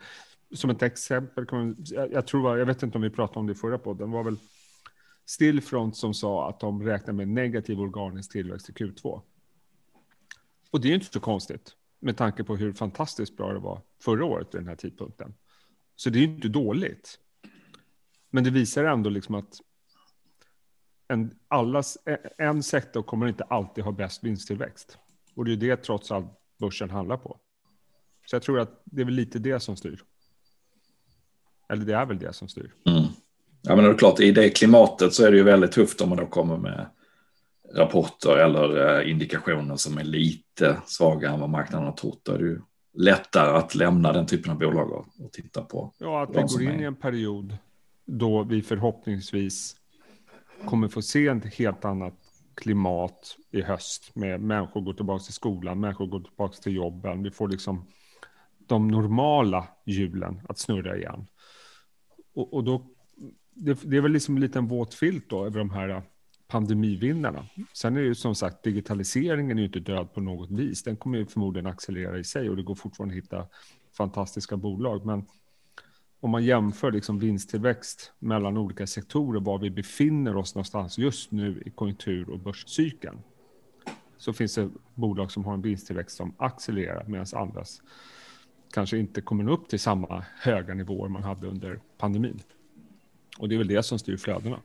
Som 0.55 0.71
ett 0.71 0.83
exempel, 0.83 1.47
jag, 1.89 2.27
tror, 2.27 2.59
jag 2.59 2.67
vet 2.67 2.83
inte 2.83 2.99
om 2.99 3.03
vi 3.03 3.11
pratade 3.11 3.38
om 3.38 3.47
det 3.47 3.53
i 3.53 3.57
förra 3.57 3.79
podden, 3.79 4.11
var 4.11 4.25
väl 4.25 4.37
Stillfront 5.26 5.97
som 5.97 6.15
sa 6.15 6.49
att 6.49 6.61
de 6.61 6.83
räknar 6.83 7.15
med 7.15 7.29
negativ 7.29 7.81
organisk 7.81 8.33
tillväxt 8.33 8.69
i 8.69 8.73
Q2. 8.73 9.23
Och 10.71 10.81
det 10.81 10.88
är 10.88 10.95
inte 10.95 11.12
så 11.12 11.21
konstigt 11.21 11.76
med 11.99 12.17
tanke 12.17 12.45
på 12.45 12.57
hur 12.57 12.73
fantastiskt 12.73 13.37
bra 13.37 13.53
det 13.53 13.59
var 13.59 13.83
förra 14.03 14.25
året 14.25 14.55
vid 14.55 14.61
den 14.61 14.69
här 14.69 14.76
tidpunkten. 14.76 15.35
Så 15.97 16.11
det 16.11 16.19
är 16.19 16.23
inte 16.23 16.49
dåligt. 16.49 17.19
Men 18.31 18.45
det 18.45 18.50
visar 18.50 18.85
ändå 18.85 19.11
liksom 19.11 19.35
att 19.35 19.61
en, 21.09 21.38
allas, 21.49 21.99
e, 22.07 22.19
en 22.38 22.62
sektor 22.62 23.03
kommer 23.03 23.26
inte 23.26 23.45
alltid 23.45 23.85
ha 23.85 23.93
bäst 23.93 24.25
vinsttillväxt. 24.25 24.99
Och 25.35 25.45
det 25.45 25.53
är 25.53 25.57
det 25.57 25.76
trots 25.76 26.11
allt 26.11 26.31
börsen 26.59 26.91
handlar 26.91 27.17
på. 27.17 27.41
Så 28.26 28.37
jag 28.37 28.43
tror 28.43 28.61
att 28.61 28.83
det 28.85 29.00
är 29.00 29.05
väl 29.05 29.15
lite 29.15 29.38
det 29.38 29.61
som 29.61 29.76
styr. 29.76 30.05
Eller 31.68 31.85
det 31.85 31.94
är 31.94 32.06
väl 32.06 32.18
det 32.18 32.32
som 32.32 32.49
styr. 32.49 32.75
Mm. 32.87 33.02
Ja 33.62 33.76
men 33.76 33.85
det 33.85 33.90
är 33.90 33.94
klart, 33.94 34.20
i 34.20 34.32
det 34.32 34.50
klimatet 34.50 35.12
så 35.12 35.25
är 35.25 35.30
det 35.30 35.37
ju 35.37 35.42
väldigt 35.42 35.73
tufft 35.73 36.00
om 36.00 36.08
man 36.08 36.18
då 36.18 36.26
kommer 36.26 36.56
med 36.56 36.87
rapporter 37.75 38.37
eller 38.37 38.99
eh, 39.00 39.11
indikationer 39.11 39.76
som 39.76 39.99
är 39.99 40.04
lite 40.04 40.76
svagare 40.87 41.32
än 41.32 41.40
vad 41.40 41.50
marknaden 41.50 41.87
har 41.87 41.92
trott. 41.92 42.20
Då 42.23 42.32
är 42.32 42.38
det 42.38 42.44
ju 42.44 42.61
lättare 42.94 43.56
att 43.56 43.75
lämna 43.75 44.12
den 44.12 44.26
typen 44.26 44.52
av 44.52 44.58
bolag 44.58 45.06
och 45.18 45.32
titta 45.32 45.62
på. 45.62 45.92
Ja, 45.99 46.23
att 46.23 46.30
vi 46.30 46.42
går 46.42 46.62
in 46.62 46.68
är... 46.68 46.82
i 46.82 46.85
en 46.85 46.96
period 46.96 47.56
då 48.06 48.42
vi 48.42 48.62
förhoppningsvis 48.62 49.76
kommer 50.64 50.88
få 50.88 51.02
se 51.02 51.26
ett 51.26 51.54
helt 51.54 51.85
annat 51.85 52.14
klimat 52.54 53.37
i 53.50 53.62
höst 53.62 54.14
med 54.14 54.40
människor 54.40 54.80
går 54.80 54.92
tillbaka 54.92 55.25
till 55.25 55.32
skolan, 55.32 55.80
människor 55.80 56.06
går 56.06 56.20
tillbaka 56.20 56.56
till 56.56 56.75
jobben. 56.75 57.23
Vi 57.23 57.30
får 57.30 57.49
liksom 57.49 57.87
de 58.66 58.88
normala 58.88 59.68
hjulen 59.85 60.40
att 60.49 60.58
snurra 60.58 60.96
igen. 60.96 61.26
Och, 62.37 62.55
och 62.55 62.64
då, 62.64 62.83
det, 63.55 63.78
det, 63.83 63.97
är 63.97 64.00
väl 64.00 64.12
liksom 64.12 64.35
en 64.35 64.40
liten 64.40 64.66
våt 64.66 64.95
filt 64.95 65.25
då 65.28 65.47
över 65.47 65.59
de 65.59 65.71
här 65.71 65.88
äh, 65.88 66.02
pandemivinnarna. 66.49 67.47
Sen 67.73 67.97
är 67.97 68.00
det 68.00 68.07
ju 68.07 68.14
som 68.14 68.35
sagt, 68.35 68.62
digitaliseringen 68.62 69.59
är 69.59 69.62
ju 69.62 69.66
inte 69.66 69.81
död 69.81 70.14
på 70.14 70.21
något 70.21 70.50
vis. 70.50 70.83
Den 70.83 70.97
kommer 70.97 71.19
ju 71.19 71.26
förmodligen 71.26 71.66
accelerera 71.66 72.19
i 72.19 72.25
sig 72.25 72.50
och 72.50 72.57
det 72.57 72.62
går 72.62 72.75
fortfarande 72.75 73.12
att 73.12 73.25
hitta 73.25 73.47
fantastiska 73.97 74.57
bolag. 74.57 75.07
Men 75.07 75.26
om 76.21 76.31
man 76.31 76.45
jämför 76.45 76.93
liksom 76.93 77.19
vinsttillväxt 77.19 78.12
mellan 78.19 78.57
olika 78.57 78.87
sektorer, 78.87 79.40
var 79.40 79.59
vi 79.59 79.71
befinner 79.71 80.37
oss 80.37 80.55
någonstans 80.55 80.99
just 80.99 81.33
nu 81.33 81.62
i 81.66 81.71
konjunktur 81.71 82.31
och 82.31 82.38
börscykeln, 82.38 83.19
så 84.16 84.33
finns 84.33 84.55
det 84.55 84.71
bolag 84.95 85.33
som 85.33 85.45
har 85.45 85.55
en 85.55 85.62
vinsttillväxt 85.62 86.16
som 86.16 86.35
accelererar 86.38 87.05
medan 87.07 87.26
andras 87.35 87.83
kanske 88.76 88.99
inte 88.99 89.21
kommer 89.21 89.45
nå 89.45 89.52
upp 89.52 89.68
till 89.68 89.80
samma 89.80 90.25
höga 90.40 90.75
nivåer 90.75 91.09
man 91.09 91.23
hade 91.23 91.47
under 91.47 91.80
pandemin. 91.99 92.40
Och 93.38 93.49
det 93.49 93.54
är 93.54 93.59
väl 93.59 93.68
det 93.68 93.83
som 93.83 93.99
styr 93.99 94.16
flödena. 94.16 94.61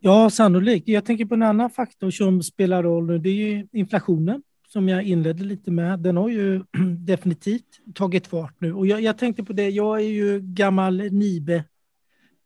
Ja, 0.00 0.30
sannolikt. 0.30 0.88
Jag 0.88 1.04
tänker 1.04 1.24
på 1.24 1.34
en 1.34 1.42
annan 1.42 1.70
faktor 1.70 2.10
som 2.10 2.42
spelar 2.42 2.82
roll 2.82 3.06
nu. 3.06 3.18
Det 3.18 3.28
är 3.28 3.34
ju 3.34 3.66
inflationen 3.72 4.42
som 4.68 4.88
jag 4.88 5.02
inledde 5.02 5.44
lite 5.44 5.70
med. 5.70 5.98
Den 5.98 6.16
har 6.16 6.28
ju 6.28 6.62
definitivt 6.98 7.94
tagit 7.94 8.26
fart 8.26 8.54
nu. 8.58 8.74
Och 8.74 8.86
jag, 8.86 9.00
jag 9.00 9.18
tänkte 9.18 9.44
på 9.44 9.52
det, 9.52 9.70
jag 9.70 10.00
är 10.00 10.08
ju 10.08 10.40
gammal 10.40 10.96
Nibe 10.96 11.64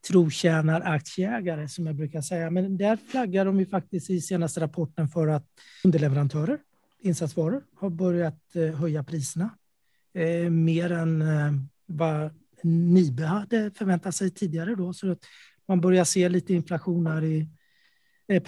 trotjänaraktieägare 0.09 1.69
som 1.69 1.87
jag 1.87 1.97
brukar 1.97 2.21
säga. 2.21 2.51
Men 2.51 2.77
där 2.77 2.99
flaggar 3.11 3.45
de 3.45 3.61
ju 3.61 3.67
faktiskt 3.67 4.11
i 4.11 4.21
senaste 4.21 4.61
rapporten 4.61 5.09
för 5.09 5.29
att 5.29 5.47
underleverantörer, 5.85 6.59
insatsvaror, 7.01 7.65
har 7.75 7.91
börjat 7.91 8.57
eh, 8.57 8.75
höja 8.75 9.05
priserna 9.05 9.51
eh, 10.15 10.51
mer 10.51 10.93
än 10.93 11.23
eh, 11.23 11.53
vad 11.87 12.31
Nibe 12.63 13.25
hade 13.25 13.71
förväntat 13.71 14.15
sig 14.15 14.31
tidigare. 14.31 14.75
Då, 14.75 14.93
så 14.93 15.13
att 15.13 15.19
man 15.69 15.81
börjar 15.81 16.05
se 16.05 16.29
lite 16.29 16.55
inflation 16.55 17.07
här 17.07 17.25
i 17.25 17.49
eh, 18.29 18.43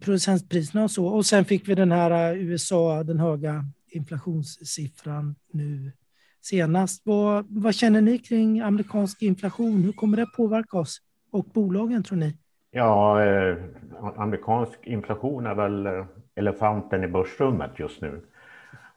producentpriserna 0.00 0.84
och 0.84 0.90
så. 0.90 1.06
Och 1.06 1.26
sen 1.26 1.44
fick 1.44 1.68
vi 1.68 1.74
den 1.74 1.92
här 1.92 2.32
eh, 2.32 2.42
USA, 2.42 3.02
den 3.02 3.18
höga 3.18 3.64
inflationssiffran 3.88 5.34
nu 5.52 5.92
senast. 6.40 7.02
Vad, 7.04 7.46
vad 7.48 7.74
känner 7.74 8.00
ni 8.00 8.18
kring 8.18 8.60
amerikansk 8.60 9.22
inflation? 9.22 9.82
Hur 9.82 9.92
kommer 9.92 10.16
det 10.16 10.26
påverka 10.36 10.78
oss 10.78 10.98
och 11.30 11.44
bolagen 11.44 12.02
tror 12.02 12.18
ni? 12.18 12.36
Ja, 12.70 13.24
eh, 13.24 13.56
amerikansk 14.16 14.78
inflation 14.86 15.46
är 15.46 15.54
väl 15.54 15.86
eh, 15.86 16.06
elefanten 16.34 17.04
i 17.04 17.08
börsrummet 17.08 17.78
just 17.78 18.02
nu. 18.02 18.20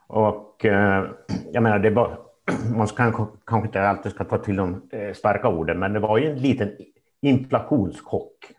Och 0.08 0.66
eh, 0.66 1.06
jag 1.52 1.64
menar, 1.64 1.80
det 1.80 1.90
var, 1.90 2.18
man 2.76 2.88
kan, 2.88 3.14
kanske 3.46 3.68
inte 3.68 3.82
alltid 3.82 4.12
ska 4.12 4.24
ta 4.24 4.38
till 4.38 4.56
de 4.56 4.90
eh, 4.92 5.14
starka 5.14 5.48
orden, 5.48 5.80
men 5.80 5.94
det 5.94 6.00
var 6.00 6.18
ju 6.18 6.32
en 6.32 6.38
liten 6.38 6.72
inflationschock 7.22 8.52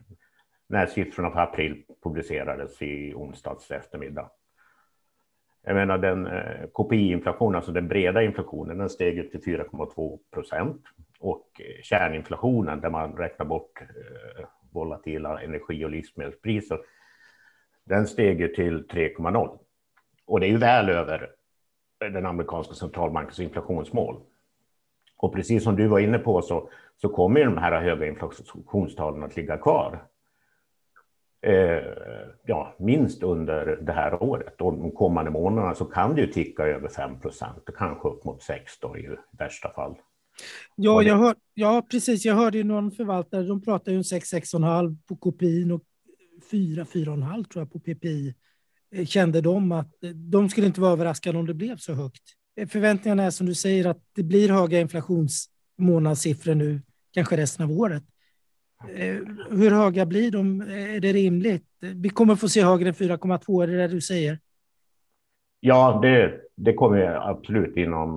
när 0.69 0.87
siffrorna 0.87 1.31
för 1.31 1.41
april 1.41 1.83
publicerades 2.03 2.83
i 2.83 3.15
onsdags 3.15 3.71
eftermiddag. 3.71 4.31
Jag 5.69 5.75
menar 5.75 5.99
den 5.99 6.27
eh, 6.27 6.67
KPI-inflationen, 6.73 7.57
alltså 7.57 7.73
den 7.73 7.89
breda 7.89 8.23
inflationen, 8.23 8.79
den 8.79 8.91
steg 8.91 9.31
till 9.31 9.41
4,2 9.41 10.19
procent 10.33 10.83
och 11.19 11.61
eh, 11.61 11.83
kärninflationen 11.83 12.81
där 12.81 12.91
man 12.91 13.17
räknar 13.17 13.47
bort 13.47 13.81
eh, 13.81 14.45
volatila 14.73 15.41
energi 15.41 15.85
och 15.85 15.91
livsmedelspriser, 15.91 16.79
den 17.87 18.07
steg 18.07 18.55
till 18.55 18.87
3,0. 18.87 19.59
Och 20.27 20.41
det 20.41 20.47
är 20.47 20.51
ju 20.51 20.59
väl 20.59 20.89
över 20.89 21.31
den 22.01 22.27
amerikanska 22.27 22.75
centralbankens 22.75 23.41
inflationsmål. 23.41 24.21
Och 25.17 25.35
precis 25.35 25.65
som 25.65 25.77
du 25.77 25.87
var 25.87 25.99
inne 25.99 26.19
på 26.19 26.43
så, 26.43 26.69
så 26.97 27.09
kommer 27.09 27.45
de 27.45 27.59
här 27.59 27.83
höga 27.83 28.07
inflationstalen 28.07 29.23
att 29.23 29.37
ligga 29.37 29.59
kvar. 29.59 30.07
Eh, 31.43 31.85
ja, 32.47 32.75
minst 32.79 33.23
under 33.23 33.79
det 33.83 33.93
här 33.93 34.23
året 34.23 34.61
och 34.61 34.73
de 34.73 34.91
kommande 34.91 35.31
månaderna 35.31 35.75
så 35.75 35.85
kan 35.85 36.15
det 36.15 36.21
ju 36.21 36.27
ticka 36.27 36.67
över 36.67 36.89
5 36.89 37.21
procent 37.21 37.69
och 37.69 37.77
kanske 37.77 38.09
upp 38.09 38.25
mot 38.25 38.43
6 38.43 38.79
då 38.81 38.99
i 38.99 39.17
värsta 39.39 39.71
fall. 39.71 39.95
Ja, 40.77 41.03
jag 41.03 41.17
hör, 41.17 41.35
ja, 41.55 41.87
precis. 41.91 42.25
Jag 42.25 42.35
hörde 42.35 42.59
ju 42.59 42.65
någon 42.65 42.91
förvaltare, 42.91 43.43
de 43.43 43.63
pratar 43.63 43.93
ju 43.93 43.99
om 43.99 44.05
6, 44.05 44.33
6,5 44.33 44.97
på 45.09 45.17
KPI 45.17 45.73
och 45.73 45.81
4, 46.51 46.85
4,5 46.85 47.45
tror 47.45 47.61
jag 47.63 47.73
på 47.73 47.79
PPI. 47.79 48.35
Eh, 48.93 49.07
kände 49.07 49.41
de 49.41 49.73
att 49.73 50.05
eh, 50.05 50.11
de 50.11 50.49
skulle 50.49 50.67
inte 50.67 50.81
vara 50.81 50.93
överraskade 50.93 51.39
om 51.39 51.47
det 51.47 51.55
blev 51.55 51.77
så 51.77 51.95
högt. 51.95 52.23
Eh, 52.57 52.69
förväntningarna 52.69 53.23
är 53.23 53.31
som 53.31 53.47
du 53.47 53.55
säger 53.55 53.87
att 53.87 54.01
det 54.13 54.23
blir 54.23 54.49
höga 54.49 54.81
inflationsmånadssiffror 54.81 56.55
nu, 56.55 56.83
kanske 57.15 57.37
resten 57.37 57.65
av 57.65 57.73
året. 57.73 58.03
Hur 59.51 59.71
höga 59.71 60.07
blir 60.07 60.31
de? 60.31 60.61
Är 60.61 61.01
det 61.01 61.13
rimligt? 61.13 61.67
Vi 61.81 62.09
kommer 62.09 62.37
få 62.37 62.49
se 62.49 62.63
högre 62.63 62.89
än 62.89 62.95
4,2, 62.95 63.63
är 63.63 63.67
det 63.67 63.77
det 63.77 63.89
du 63.89 64.01
säger? 64.01 64.39
Ja, 65.61 65.99
det, 66.03 66.41
det 66.55 66.73
kommer 66.73 67.31
absolut 67.31 67.77
inom 67.77 68.17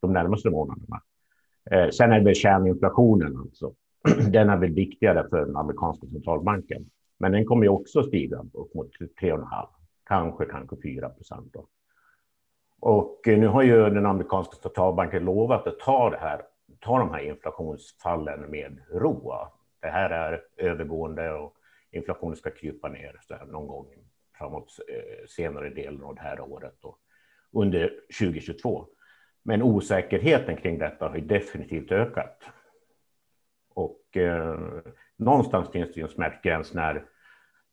de 0.00 0.12
närmaste 0.12 0.50
månaderna. 0.50 1.02
Sen 1.92 2.12
är 2.12 2.20
det 2.20 2.34
kärninflationen 2.34 3.36
alltså. 3.36 3.74
Den 4.30 4.50
är 4.50 4.56
väl 4.56 4.72
viktigare 4.72 5.28
för 5.30 5.46
den 5.46 5.56
amerikanska 5.56 6.06
centralbanken. 6.06 6.90
Men 7.18 7.32
den 7.32 7.44
kommer 7.44 7.62
ju 7.62 7.68
också 7.68 8.02
stiga 8.02 8.38
upp 8.52 8.74
mot 8.74 8.90
3,5, 9.20 9.66
kanske, 10.04 10.44
kanske 10.44 10.76
4 10.82 11.08
procent. 11.08 11.56
Och 12.80 13.20
nu 13.26 13.46
har 13.46 13.62
ju 13.62 13.90
den 13.90 14.06
amerikanska 14.06 14.56
centralbanken 14.56 15.24
lovat 15.24 15.66
att 15.66 15.78
ta, 15.78 16.10
det 16.10 16.16
här, 16.16 16.42
ta 16.80 16.98
de 16.98 17.10
här 17.10 17.20
inflationsfallen 17.20 18.50
med 18.50 18.78
ro. 18.90 19.32
Det 19.80 19.88
här 19.88 20.10
är 20.10 20.42
övergående 20.56 21.32
och 21.32 21.54
inflationen 21.90 22.36
ska 22.36 22.50
krypa 22.50 22.88
ner 22.88 23.16
så 23.20 23.34
här 23.34 23.46
någon 23.46 23.66
gång 23.66 23.86
framåt 24.38 24.78
eh, 24.88 25.26
senare 25.28 25.70
delen 25.70 26.02
av 26.02 26.14
det 26.14 26.20
här 26.20 26.40
året 26.40 26.84
och 26.84 26.98
under 27.52 27.92
2022. 28.20 28.86
Men 29.42 29.62
osäkerheten 29.62 30.56
kring 30.56 30.78
detta 30.78 31.08
har 31.08 31.16
ju 31.16 31.24
definitivt 31.24 31.92
ökat. 31.92 32.42
Och 33.74 34.16
eh, 34.16 34.58
någonstans 35.16 35.70
finns 35.70 35.92
det 35.92 36.00
ju 36.00 36.02
en 36.02 36.12
smärtgräns 36.12 36.74
när 36.74 37.04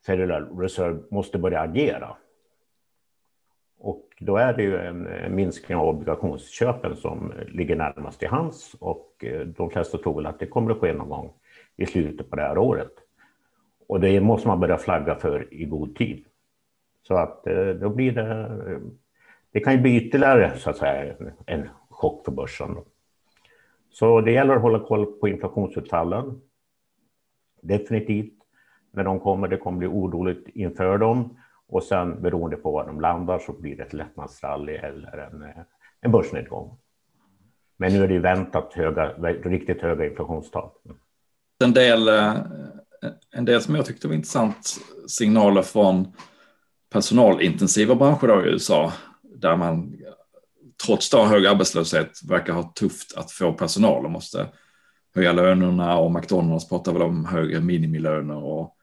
Federal 0.06 0.60
Reserve 0.60 1.00
måste 1.12 1.38
börja 1.38 1.62
agera. 1.62 2.18
Och 3.80 4.10
då 4.20 4.38
är 4.38 4.54
det 4.54 4.64
ju 4.64 4.78
en 4.78 5.36
minskning 5.36 5.78
av 5.78 5.88
obligationsköpen 5.88 6.96
som 6.96 7.34
ligger 7.48 7.76
närmast 7.76 8.20
till 8.20 8.28
hands 8.28 8.76
och 8.80 9.26
eh, 9.26 9.40
de 9.40 9.70
flesta 9.70 9.98
tror 9.98 10.16
väl 10.16 10.26
att 10.26 10.40
det 10.40 10.48
kommer 10.48 10.72
att 10.72 10.80
ske 10.80 10.94
någon 10.94 11.10
gång 11.10 11.34
i 11.78 11.86
slutet 11.86 12.30
på 12.30 12.36
det 12.36 12.42
här 12.42 12.58
året. 12.58 12.92
Och 13.88 14.00
det 14.00 14.22
måste 14.22 14.48
man 14.48 14.60
börja 14.60 14.78
flagga 14.78 15.16
för 15.16 15.54
i 15.54 15.66
god 15.66 15.96
tid. 15.96 16.26
Så 17.08 17.14
att 17.14 17.48
eh, 17.48 17.70
då 17.70 17.90
blir 17.90 18.12
det, 18.12 18.32
eh, 18.72 18.80
det 19.52 19.60
kan 19.60 19.74
ju 19.74 19.82
bli 19.82 19.98
ytterligare 19.98 20.58
så 20.58 20.70
att 20.70 20.78
säga 20.78 21.16
en 21.46 21.70
chock 21.90 22.26
för 22.26 22.32
börsen. 22.32 22.78
Så 23.92 24.22
det 24.22 24.32
gäller 24.32 24.56
att 24.56 24.62
hålla 24.62 24.80
koll 24.80 25.06
på 25.06 25.28
inflationsutfallen. 25.28 26.42
Definitivt 27.62 28.34
när 28.92 29.04
de 29.04 29.20
kommer. 29.20 29.48
Det 29.48 29.58
kommer 29.58 29.78
bli 29.78 29.88
oroligt 29.88 30.48
inför 30.48 30.98
dem 30.98 31.38
och 31.68 31.84
sen 31.84 32.22
beroende 32.22 32.58
på 32.58 32.72
var 32.72 32.88
de 32.88 33.02
landar 33.02 33.40
så 33.40 33.54
blir 33.54 33.78
det 33.78 33.84
ett 33.84 33.94
lättnadsrally 33.94 34.74
eller 34.74 35.18
en, 35.18 35.44
eh, 35.44 35.64
en 36.02 36.12
börsnedgång. 36.12 36.78
Men 37.78 37.94
nu 37.94 38.04
är 38.04 38.08
det 38.08 38.14
ju 38.14 38.20
väntat 38.20 38.74
höga, 38.74 39.14
riktigt 39.44 39.82
höga 39.82 40.06
inflationstal. 40.06 40.70
En 41.64 41.74
del, 41.74 42.08
eh, 42.08 42.36
en 43.32 43.46
del 43.46 43.62
som 43.62 43.76
jag 43.76 43.86
tyckte 43.86 44.08
var 44.08 44.16
intressant 44.16 44.78
signaler 45.08 45.62
från 45.62 46.14
personalintensiva 46.90 47.96
branscher 47.96 48.28
då 48.28 48.46
i 48.46 48.50
USA 48.50 48.94
där 49.24 49.56
man 49.56 49.96
trots 50.86 51.10
då 51.10 51.24
hög 51.24 51.46
arbetslöshet 51.46 52.12
verkar 52.24 52.54
ha 52.54 52.74
tufft 52.76 53.18
att 53.18 53.32
få 53.32 53.54
personal 53.54 54.06
och 54.06 54.12
måste 54.12 54.48
höja 55.16 55.34
lönerna 55.34 55.98
och 55.98 56.12
McDonalds 56.12 56.70
pratar 56.70 56.94
väl 56.94 57.02
om 57.02 57.26
högre 57.26 57.60
minimilöner 57.60 58.44
och 58.44 58.78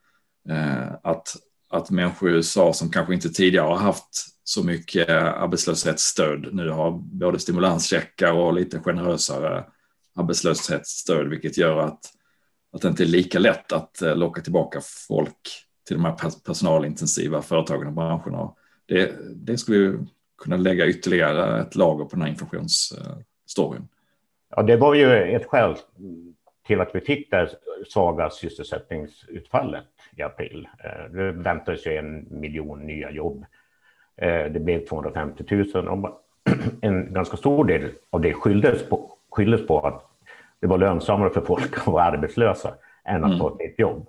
Eh, 0.49 0.93
att, 1.03 1.37
att 1.71 1.91
människor 1.91 2.31
i 2.31 2.33
USA 2.33 2.73
som 2.73 2.91
kanske 2.91 3.15
inte 3.15 3.29
tidigare 3.29 3.67
har 3.67 3.77
haft 3.77 4.09
så 4.45 4.65
mycket 4.65 5.09
arbetslöshetsstöd 5.09 6.55
nu 6.55 6.71
har 6.71 6.91
både 6.91 7.39
stimulanscheckar 7.39 8.33
och 8.33 8.55
lite 8.55 8.81
generösare 8.81 9.65
arbetslöshetsstöd, 10.15 11.29
vilket 11.29 11.59
gör 11.59 11.79
att, 11.79 12.01
att 12.73 12.83
det 12.83 12.89
inte 12.89 13.03
är 13.03 13.07
lika 13.07 13.39
lätt 13.39 13.73
att 13.73 14.03
eh, 14.03 14.17
locka 14.17 14.43
tillbaka 14.43 14.81
folk 15.09 15.65
till 15.87 15.97
de 15.97 16.05
här 16.05 16.17
personalintensiva 16.47 17.43
företagen 17.43 17.87
och 17.87 17.93
branscherna. 17.93 18.53
Det, 18.87 19.15
det 19.35 19.59
skulle 19.59 19.79
ju 19.79 19.99
kunna 20.39 20.57
lägga 20.57 20.87
ytterligare 20.87 21.61
ett 21.61 21.75
lager 21.75 22.05
på 22.05 22.11
den 22.11 22.23
här 22.23 22.29
inflationsstoryn. 22.29 23.89
Ja, 24.57 24.63
det 24.63 24.77
var 24.77 24.95
ju 24.95 25.13
ett 25.13 25.47
skäl 25.47 25.77
till 26.67 26.81
att 26.81 26.95
vi 26.95 27.01
fick 27.01 27.31
det 27.31 27.51
svaga 27.89 28.31
sysselsättningsutfallet 28.31 29.85
i 30.17 30.23
april. 30.23 30.69
Eh, 30.85 31.13
det 31.13 31.33
väntades 31.33 31.87
ju 31.87 31.97
en 31.97 32.41
miljon 32.41 32.87
nya 32.87 33.11
jobb. 33.11 33.45
Eh, 34.17 34.45
det 34.45 34.61
blev 34.61 34.87
250 34.87 35.45
000 35.75 35.89
och 35.89 36.25
en 36.81 37.13
ganska 37.13 37.37
stor 37.37 37.65
del 37.65 37.91
av 38.11 38.21
det 38.21 38.35
skylldes 38.35 38.89
på, 38.89 39.13
skylldes 39.31 39.67
på 39.67 39.81
att 39.81 40.05
det 40.61 40.67
var 40.67 40.79
lönsammare 40.79 41.31
för 41.31 41.41
folk 41.41 41.79
att 41.79 41.87
vara 41.87 42.05
arbetslösa 42.05 42.75
än 43.05 43.25
att 43.25 43.31
mm. 43.31 43.39
ta 43.39 43.59
ett 43.61 43.79
jobb. 43.79 44.09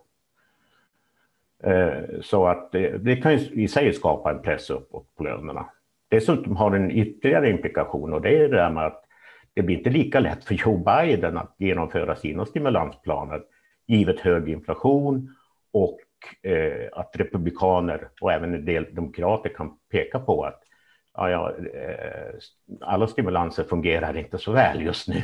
Eh, 1.64 2.22
så 2.22 2.48
att 2.48 2.72
det, 2.72 2.98
det 2.98 3.16
kan 3.16 3.38
ju 3.38 3.64
i 3.64 3.68
sig 3.68 3.94
skapa 3.94 4.32
en 4.32 4.42
press 4.42 4.70
uppåt 4.70 5.16
på 5.16 5.24
lönerna. 5.24 5.70
Dessutom 6.10 6.56
har 6.56 6.76
en 6.76 6.92
ytterligare 6.92 7.50
implikation 7.50 8.14
och 8.14 8.22
det 8.22 8.38
är 8.38 8.50
det 8.50 8.58
där 8.58 8.70
med 8.70 8.86
att 8.86 9.06
det 9.54 9.62
blir 9.62 9.78
inte 9.78 9.90
lika 9.90 10.20
lätt 10.20 10.46
för 10.46 10.56
Joe 10.56 10.78
Biden 10.78 11.38
att 11.38 11.56
genomföra 11.58 12.16
sina 12.16 12.46
stimulansplaner 12.46 13.42
givet 13.88 14.20
hög 14.20 14.50
inflation 14.50 15.36
och 15.72 16.00
eh, 16.50 16.90
att 16.94 17.12
republikaner 17.14 18.10
och 18.22 18.34
även 18.34 18.54
en 18.54 18.66
del 18.66 18.96
demokrater 18.96 19.50
kan 19.50 19.78
peka 19.92 20.20
på 20.20 20.44
att 20.44 20.64
ja, 21.14 21.30
ja, 21.30 21.56
eh, 21.74 22.34
alla 22.82 23.08
stimulanser 23.08 23.64
fungerar 23.64 24.18
inte 24.18 24.38
så 24.38 24.52
väl 24.52 24.82
just 24.82 25.08
nu. 25.08 25.24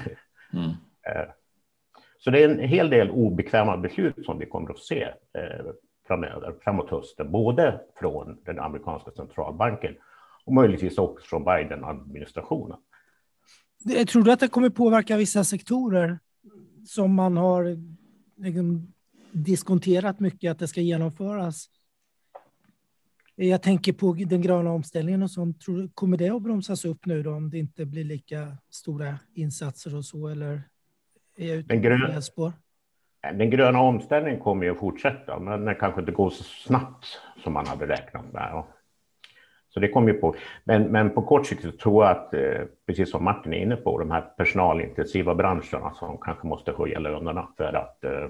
Mm. 0.53 0.69
Eh, 1.07 1.29
så 2.17 2.31
det 2.31 2.43
är 2.43 2.49
en 2.49 2.59
hel 2.59 2.89
del 2.89 3.11
obekväma 3.11 3.77
beslut 3.77 4.25
som 4.25 4.39
vi 4.39 4.45
kommer 4.45 4.69
att 4.69 4.79
se 4.79 5.03
eh, 5.33 5.65
framöver, 6.07 6.53
framåt 6.63 6.89
hösten, 6.89 7.31
både 7.31 7.79
från 7.99 8.37
den 8.45 8.59
amerikanska 8.59 9.11
centralbanken 9.11 9.95
och 10.45 10.53
möjligtvis 10.53 10.97
också 10.97 11.25
från 11.25 11.43
Biden-administrationen. 11.43 12.77
Tror 14.07 14.23
du 14.23 14.31
att 14.31 14.39
det 14.39 14.47
kommer 14.47 14.69
påverka 14.69 15.17
vissa 15.17 15.43
sektorer 15.43 16.19
som 16.87 17.15
man 17.15 17.37
har 17.37 17.77
liksom 18.35 18.93
diskonterat 19.31 20.19
mycket 20.19 20.51
att 20.51 20.59
det 20.59 20.67
ska 20.67 20.81
genomföras? 20.81 21.69
Jag 23.35 23.61
tänker 23.61 23.93
på 23.93 24.13
den 24.13 24.41
gröna 24.41 24.71
omställningen 24.71 25.23
och 25.23 25.31
sånt. 25.31 25.61
Tror, 25.61 25.89
kommer 25.93 26.17
det 26.17 26.29
att 26.29 26.41
bromsas 26.41 26.85
upp 26.85 27.05
nu 27.05 27.23
då 27.23 27.31
om 27.31 27.49
det 27.49 27.57
inte 27.57 27.85
blir 27.85 28.03
lika 28.03 28.57
stora 28.69 29.19
insatser 29.33 29.95
och 29.95 30.05
så? 30.05 30.27
Eller 30.27 30.61
är 31.37 31.47
jag 31.47 31.57
ute 31.57 31.67
den, 31.67 31.81
grön, 31.81 32.21
spår? 32.21 32.53
den 33.21 33.49
gröna 33.49 33.79
omställningen 33.81 34.39
kommer 34.39 34.65
ju 34.65 34.71
att 34.71 34.79
fortsätta, 34.79 35.39
men 35.39 35.65
den 35.65 35.75
kanske 35.75 35.99
inte 35.99 36.11
går 36.11 36.29
så 36.29 36.43
snabbt 36.43 37.05
som 37.43 37.53
man 37.53 37.67
hade 37.67 37.87
räknat 37.87 38.33
med. 38.33 38.63
Så 39.75 39.81
det 39.81 39.87
kommer 39.87 40.13
ju 40.13 40.19
på. 40.19 40.35
Men, 40.63 40.83
men 40.83 41.09
på 41.09 41.21
kort 41.21 41.47
sikt 41.47 41.79
tror 41.79 42.05
jag 42.05 42.11
att, 42.17 42.33
eh, 42.33 42.61
precis 42.85 43.11
som 43.11 43.23
Martin 43.23 43.53
är 43.53 43.57
inne 43.57 43.75
på, 43.75 43.99
de 43.99 44.11
här 44.11 44.21
personalintensiva 44.21 45.35
branscherna 45.35 45.93
som 45.93 46.17
kanske 46.17 46.47
måste 46.47 46.71
höja 46.71 46.99
lönerna 46.99 47.47
för 47.57 47.73
att 47.73 48.03
eh, 48.03 48.29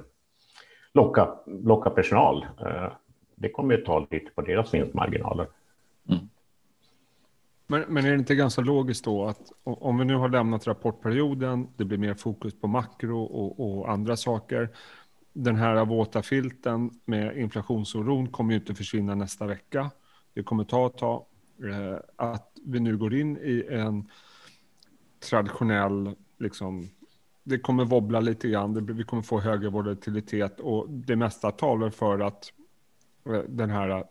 locka, 0.94 1.30
locka 1.46 1.90
personal. 1.90 2.46
Eh, 2.60 2.92
det 3.36 3.50
kommer 3.50 3.74
att 3.74 3.86
ta 3.86 4.08
lite 4.12 4.32
på 4.36 4.42
deras 4.42 4.74
vinstmarginaler. 4.74 5.48
Mm. 6.10 6.30
Men, 7.68 7.84
men 7.88 8.06
är 8.06 8.10
det 8.10 8.18
inte 8.18 8.36
ganska 8.36 8.62
logiskt 8.62 9.06
då 9.06 9.26
att 9.26 9.52
om 9.64 9.98
vi 9.98 10.06
nu 10.06 10.16
har 10.16 10.30
lämnat 10.30 10.68
rapportperioden, 10.68 11.68
det 11.78 11.86
blir 11.86 11.98
mer 11.98 12.14
fokus 12.14 12.60
på 12.60 12.68
makro 12.68 13.24
och, 13.24 13.78
och 13.78 13.92
andra 13.92 14.18
saker. 14.18 14.70
Den 15.34 15.56
här 15.56 15.86
våta 15.86 16.22
filten 16.22 16.92
med 17.06 17.38
inflationsoron 17.38 18.28
kommer 18.28 18.54
ju 18.54 18.60
inte 18.60 18.76
försvinna 18.76 19.16
nästa 19.16 19.46
vecka. 19.46 19.92
Det 20.34 20.44
kommer 20.44 20.64
ta 20.64 20.88
ett 20.88 20.98
tag. 20.98 21.26
Eh, 21.64 21.98
att 22.16 22.52
vi 22.66 22.80
nu 22.80 22.98
går 22.98 23.16
in 23.16 23.38
i 23.38 23.66
en 23.70 24.10
traditionell, 25.30 26.16
liksom, 26.40 26.90
det 27.44 27.60
kommer 27.60 27.86
wobbla 27.86 28.20
lite 28.20 28.48
grann, 28.48 28.86
vi 28.86 29.04
kommer 29.04 29.24
få 29.24 29.40
högre 29.40 29.70
volatilitet 29.70 30.60
och 30.60 30.90
det 30.90 31.16
mesta 31.16 31.52
talar 31.52 31.90
för 31.90 32.20
att 32.20 32.52
eh, 33.30 33.42
den 33.48 33.70
här 33.70 34.04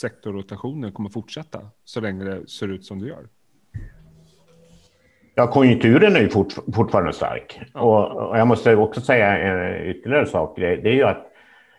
sektorrotationen 0.00 0.92
kommer 0.92 1.10
fortsätta 1.10 1.60
så 1.84 2.00
länge 2.00 2.24
det 2.24 2.48
ser 2.48 2.68
ut 2.68 2.84
som 2.84 3.00
det 3.00 3.08
gör. 3.08 3.28
Ja, 5.34 5.46
konjunkturen 5.46 6.16
är 6.16 6.20
ju 6.20 6.28
fort, 6.28 6.54
fortfarande 6.74 7.12
stark. 7.12 7.60
Ja. 7.74 7.80
Och, 7.80 8.28
och, 8.28 8.38
jag 8.38 8.48
måste 8.48 8.76
också 8.76 9.00
säga 9.00 9.38
en 9.38 9.86
ytterligare 9.86 10.26
sak. 10.26 10.56
Det, 10.56 10.76
det 10.76 10.88
är 10.88 10.94
ju 10.94 11.02
att 11.02 11.32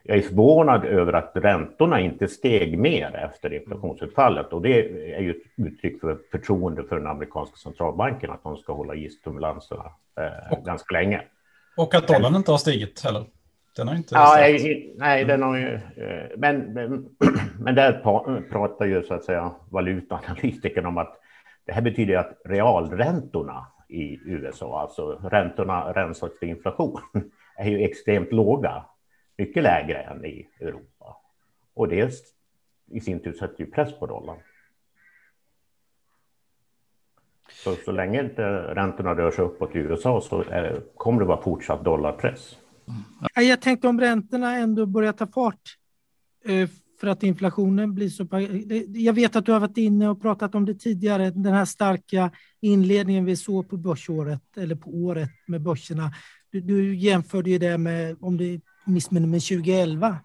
jag 0.08 0.18
är 0.18 0.22
förvånad 0.22 0.86
över 0.86 1.14
att 1.14 1.32
räntorna 1.36 2.00
inte 2.00 2.28
steg 2.28 2.80
mer 2.80 3.16
efter 3.16 3.54
inflationsutfallet 3.54 4.54
och 4.54 4.62
det 4.62 4.80
är 5.16 5.22
ju 5.22 5.32
ett 5.32 5.68
uttryck 5.68 6.02
för 6.02 6.18
förtroende 6.32 6.84
för 6.84 6.96
den 6.96 7.08
amerikanska 7.08 7.56
centralbanken 7.56 8.32
att 8.32 8.44
de 8.44 8.58
ska 8.58 8.74
hålla 8.74 8.96
i 8.96 9.10
stimulanserna 9.10 9.84
eh, 10.20 10.58
och, 10.58 10.66
ganska 10.66 10.94
länge. 10.94 11.22
Och 11.78 11.96
att 11.96 12.08
dollarn 12.08 12.36
inte 12.36 12.52
har 12.52 12.58
stigit 12.58 13.04
heller. 13.04 13.26
Den 13.76 13.88
har 13.88 13.96
inte 13.96 14.16
ja, 14.16 14.36
nej, 14.38 14.94
nej, 14.98 15.26
den 15.26 15.44
har 15.44 15.58
ju... 15.58 15.74
Eh, 15.74 16.30
men, 16.38 16.74
men, 16.74 17.10
men 17.60 17.76
där 17.76 18.02
pratar 18.50 18.86
ju 18.86 19.04
så 19.04 19.14
att 19.14 19.24
säga 19.24 19.52
valutaanalytikern 19.70 20.86
om 20.86 20.98
att 20.98 21.20
det 21.66 21.74
här 21.74 21.82
betyder 21.82 22.18
att 22.18 22.42
realräntorna 22.46 23.68
i 23.90 24.20
USA, 24.26 24.82
alltså 24.82 25.22
räntorna 25.24 25.94
rensat 25.94 26.38
för 26.40 26.46
inflation, 26.46 27.02
är 27.58 27.70
ju 27.70 27.84
extremt 27.84 28.32
låga 28.32 28.84
mycket 29.38 29.64
lägre 29.64 30.02
än 30.02 30.26
i 30.26 30.50
Europa. 30.60 31.18
Och 31.74 31.88
det 31.88 32.14
i 32.92 33.02
sin 33.02 33.20
tur 33.20 33.34
sätter 33.34 33.64
ju 33.64 33.72
press 33.72 34.00
på 34.00 34.06
dollarn. 34.06 34.40
Så, 37.52 37.76
så 37.76 37.92
länge 37.92 38.24
inte 38.24 38.44
räntorna 38.76 39.16
rör 39.16 39.32
sig 39.32 39.46
uppåt 39.46 39.76
i 39.76 39.80
USA 39.80 40.22
så 40.22 40.42
är, 40.42 40.82
kommer 40.96 41.20
det 41.20 41.26
vara 41.26 41.42
fortsatt 41.42 41.84
dollarpress. 41.84 42.58
Jag 43.36 43.62
tänkte 43.62 43.88
om 43.88 44.00
räntorna 44.00 44.56
ändå 44.56 44.86
börjar 44.86 45.14
ta 45.14 45.28
fart 45.28 45.78
eh, 46.46 46.70
för 47.00 47.08
att 47.08 47.24
inflationen 47.24 47.94
blir 47.94 48.10
så... 48.10 48.28
Jag 48.88 49.14
vet 49.14 49.36
att 49.36 49.46
du 49.46 49.52
har 49.52 49.60
varit 49.60 49.78
inne 49.78 50.10
och 50.10 50.22
pratat 50.22 50.56
om 50.56 50.66
det 50.66 50.74
tidigare, 50.74 51.32
den 51.32 51.54
här 51.54 51.66
starka 51.66 52.32
inledningen 52.62 53.26
vi 53.26 53.36
såg 53.36 53.70
på 53.70 53.78
börsåret 53.78 54.58
eller 54.58 54.76
på 54.76 54.90
året 54.90 55.30
med 55.48 55.62
börserna. 55.62 56.12
Du, 56.52 56.62
du 56.62 56.96
jämförde 56.96 57.50
ju 57.50 57.58
det 57.58 57.78
med 57.78 58.18
om 58.20 58.38
det 58.38 58.62
missminner 58.88 59.28
mig 59.28 59.40
2011. 59.40 60.18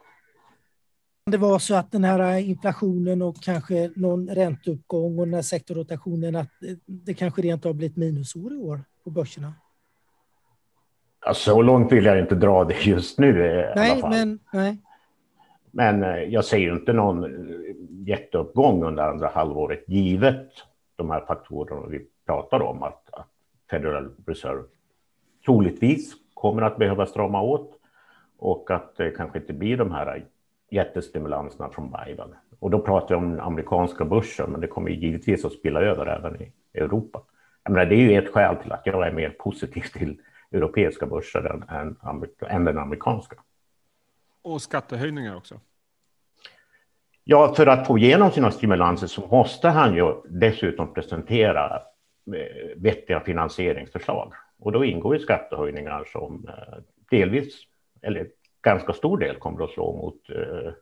Det 1.31 1.37
var 1.37 1.59
så 1.59 1.75
att 1.75 1.93
den 1.93 2.05
här 2.05 2.39
inflationen 2.39 3.23
och 3.23 3.43
kanske 3.43 3.91
någon 3.97 4.29
ränteuppgång 4.29 5.19
och 5.19 5.27
den 5.27 5.35
här 5.35 5.43
sektorrotationen, 5.43 6.37
att 6.37 6.51
det 6.87 7.15
kanske 7.15 7.43
rent 7.43 7.65
har 7.65 7.73
blivit 7.73 7.97
minusår 7.97 8.53
i 8.53 8.57
år 8.57 8.81
på 9.05 9.11
börserna. 9.11 9.55
Ja, 11.25 11.35
så 11.35 11.63
långt 11.63 11.93
vill 11.93 12.05
jag 12.05 12.19
inte 12.19 12.35
dra 12.35 12.65
det 12.65 12.87
just 12.87 13.19
nu 13.19 13.33
nej, 13.77 14.03
Men, 14.03 14.39
nej. 14.53 14.77
men 15.71 16.03
eh, 16.03 16.17
jag 16.17 16.45
ser 16.45 16.59
ju 16.59 16.73
inte 16.73 16.93
någon 16.93 17.27
jätteuppgång 18.07 18.85
under 18.85 19.03
andra 19.03 19.29
halvåret 19.29 19.85
givet 19.87 20.49
de 20.97 21.11
här 21.11 21.25
faktorerna 21.27 21.87
vi 21.87 22.07
pratar 22.27 22.63
om 22.63 22.83
att, 22.83 23.09
att 23.13 23.29
Federal 23.71 24.11
Reserve 24.27 24.63
troligtvis 25.45 26.15
kommer 26.35 26.63
att 26.63 26.77
behöva 26.77 27.07
strama 27.07 27.43
åt 27.43 27.82
och 28.43 28.71
att 28.71 28.97
det 28.97 29.11
kanske 29.11 29.39
inte 29.39 29.53
blir 29.53 29.77
de 29.77 29.93
här 29.93 30.25
jättestimulanserna 30.71 31.69
från 31.69 31.91
Biden. 31.91 32.35
Och 32.59 32.71
då 32.71 32.81
pratar 32.81 33.15
jag 33.15 33.25
om 33.25 33.41
amerikanska 33.41 34.05
börsen, 34.05 34.51
men 34.51 34.61
det 34.61 34.67
kommer 34.67 34.91
givetvis 34.91 35.45
att 35.45 35.53
spilla 35.53 35.81
över 35.81 36.07
även 36.07 36.43
i 36.43 36.53
Europa. 36.75 37.23
Jag 37.63 37.73
menar, 37.73 37.87
det 37.87 37.95
är 37.95 38.11
ju 38.11 38.19
ett 38.19 38.33
skäl 38.35 38.57
till 38.57 38.73
att 38.73 38.87
jag 38.87 39.07
är 39.07 39.13
mer 39.13 39.31
positiv 39.31 39.83
till 39.83 40.21
europeiska 40.53 41.07
börser 41.07 41.45
än, 41.45 41.63
än, 41.69 42.27
än 42.49 42.65
den 42.65 42.79
amerikanska. 42.79 43.37
Och 44.43 44.63
skattehöjningar 44.63 45.37
också? 45.37 45.61
Ja, 47.25 47.55
för 47.55 47.67
att 47.67 47.87
få 47.87 47.99
igenom 47.99 48.31
sina 48.31 48.51
stimulanser 48.51 49.07
så 49.07 49.27
måste 49.27 49.69
han 49.69 49.95
ju 49.95 50.15
dessutom 50.29 50.95
presentera 50.95 51.77
eh, 52.27 52.77
vettiga 52.77 53.21
finansieringsförslag. 53.21 54.33
Och 54.59 54.73
då 54.73 54.85
ingår 54.85 55.17
ju 55.17 55.21
skattehöjningar 55.21 56.05
som 56.13 56.49
eh, 56.49 56.79
delvis 57.11 57.67
eller 58.03 58.31
ganska 58.63 58.93
stor 58.93 59.19
del 59.19 59.37
kommer 59.37 59.65
att 59.65 59.71
slå 59.71 59.97
mot, 59.97 60.31
eh, 60.31 60.73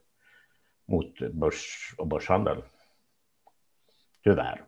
mot 0.88 1.32
börs 1.32 1.94
och 1.98 2.06
börshandel. 2.06 2.62
Tyvärr. 4.24 4.64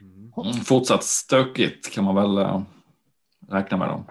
Mm. 0.00 0.52
Fortsatt 0.52 1.04
stökigt 1.04 1.94
kan 1.94 2.04
man 2.04 2.14
väl 2.14 2.38
äh, 2.38 2.62
räkna 3.48 3.76
med 3.76 3.88
dem. 3.88 4.04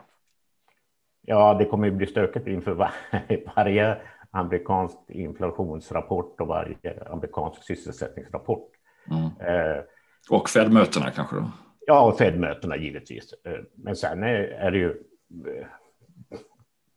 Ja, 1.21 1.53
det 1.53 1.65
kommer 1.65 1.87
att 1.87 1.93
bli 1.93 2.07
stökigt 2.07 2.47
inför 2.47 2.71
var 2.73 2.91
varje 3.55 4.01
amerikansk 4.31 4.97
inflationsrapport 5.07 6.41
och 6.41 6.47
varje 6.47 7.07
amerikansk 7.09 7.63
sysselsättningsrapport. 7.63 8.69
Mm. 9.11 9.23
Eh, 9.23 9.83
och 10.29 10.49
Fed-mötena 10.49 11.11
kanske? 11.11 11.35
Då? 11.35 11.51
Ja, 11.85 12.05
och 12.05 12.17
Fed-mötena 12.17 12.77
givetvis. 12.77 13.33
Eh, 13.45 13.59
men 13.75 13.95
sen 13.95 14.23
är, 14.23 14.37
är 14.37 14.71
det 14.71 14.77
ju 14.77 15.03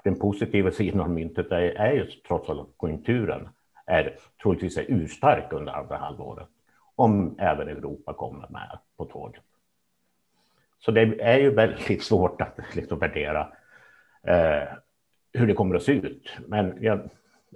den 0.04 0.18
positiva 0.18 0.70
sidan 0.70 1.00
av 1.00 1.10
myntet 1.10 1.52
är, 1.52 1.60
är 1.60 1.92
ju 1.92 2.06
trots 2.26 2.48
allt 2.48 2.60
att 2.60 2.76
konjunkturen 2.76 3.48
är 3.86 4.16
troligtvis 4.42 4.76
är 4.76 4.84
urstark 4.88 5.52
under 5.52 5.72
andra 5.72 5.96
halvåret. 5.96 6.48
Om 6.96 7.34
även 7.38 7.68
Europa 7.68 8.12
kommer 8.12 8.48
med 8.48 8.78
på 8.96 9.04
tåget. 9.04 9.42
Så 10.78 10.90
det 10.90 11.00
är 11.20 11.38
ju 11.38 11.54
väldigt 11.54 12.02
svårt 12.02 12.40
att 12.40 12.58
liksom 12.74 12.98
värdera 12.98 13.48
eh, 14.22 14.68
hur 15.32 15.46
det 15.46 15.54
kommer 15.54 15.74
att 15.74 15.82
se 15.82 15.92
ut. 15.92 16.30
Men 16.46 16.78
ja, 16.80 16.98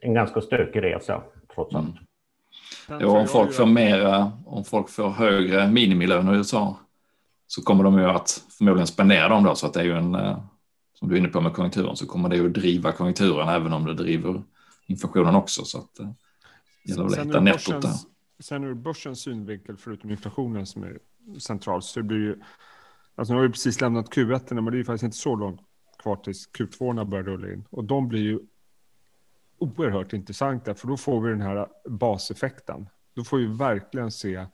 en 0.02 0.14
ganska 0.14 0.40
stökig 0.40 0.82
resa 0.82 1.22
trots 1.54 1.74
allt. 1.74 1.96
Mm. 2.88 3.00
Ja, 3.00 3.20
om 3.20 3.26
folk 3.26 3.52
får 3.52 3.66
mera, 3.66 4.32
om 4.46 4.64
folk 4.64 4.88
får 4.88 5.08
högre 5.10 5.68
minimilöner 5.68 6.34
i 6.34 6.36
USA 6.36 6.76
så 7.46 7.62
kommer 7.62 7.84
de 7.84 7.98
ju 7.98 8.04
att 8.04 8.44
förmodligen 8.58 8.86
spendera 8.86 9.28
dem 9.28 9.44
då 9.44 9.54
så 9.54 9.66
att 9.66 9.74
det 9.74 9.80
är 9.80 9.84
ju 9.84 9.96
en 9.96 10.14
eh, 10.14 10.38
som 11.00 11.08
du 11.08 11.14
är 11.14 11.18
inne 11.18 11.28
på 11.28 11.40
med 11.40 11.52
konjunkturen 11.52 11.96
så 11.96 12.06
kommer 12.06 12.28
det 12.28 12.46
att 12.46 12.54
driva 12.54 12.92
konjunkturen 12.92 13.48
även 13.48 13.72
om 13.72 13.84
det 13.84 13.94
driver 13.94 14.42
inflationen 14.86 15.34
också. 15.34 15.64
Så 15.64 15.78
att, 15.78 15.98
eh, 15.98 16.08
det 16.84 16.92
gäller 16.92 17.04
att 17.04 17.26
hitta 17.26 17.40
nettot 17.40 17.82
där. 17.82 17.92
Sen 18.40 18.64
ur 18.64 18.74
börsens 18.74 19.20
synvinkel, 19.20 19.76
förutom 19.76 20.10
inflationen 20.10 20.66
som 20.66 20.82
är 20.82 20.98
central, 21.38 21.82
så 21.82 22.02
blir 22.02 22.18
ju... 22.18 22.40
Alltså 23.14 23.34
nu 23.34 23.40
har 23.40 23.46
vi 23.46 23.52
precis 23.52 23.80
lämnat 23.80 24.14
Q1, 24.14 24.54
men 24.54 24.64
det 24.64 24.70
är 24.70 24.76
ju 24.76 24.84
faktiskt 24.84 25.04
inte 25.04 25.16
så 25.16 25.36
långt 25.36 25.60
kvar 25.98 26.16
tills 26.16 26.48
Q2 26.48 27.04
börjar 27.04 27.24
rulla 27.24 27.52
in. 27.52 27.64
Och 27.70 27.84
de 27.84 28.08
blir 28.08 28.20
ju 28.22 28.40
oerhört 29.58 30.12
intressanta, 30.12 30.74
för 30.74 30.88
då 30.88 30.96
får 30.96 31.20
vi 31.20 31.30
den 31.30 31.40
här 31.40 31.66
baseffekten. 31.88 32.88
då 33.14 33.24
får 33.24 33.38
vi 33.38 33.46
verkligen 33.46 34.10
se 34.10 34.46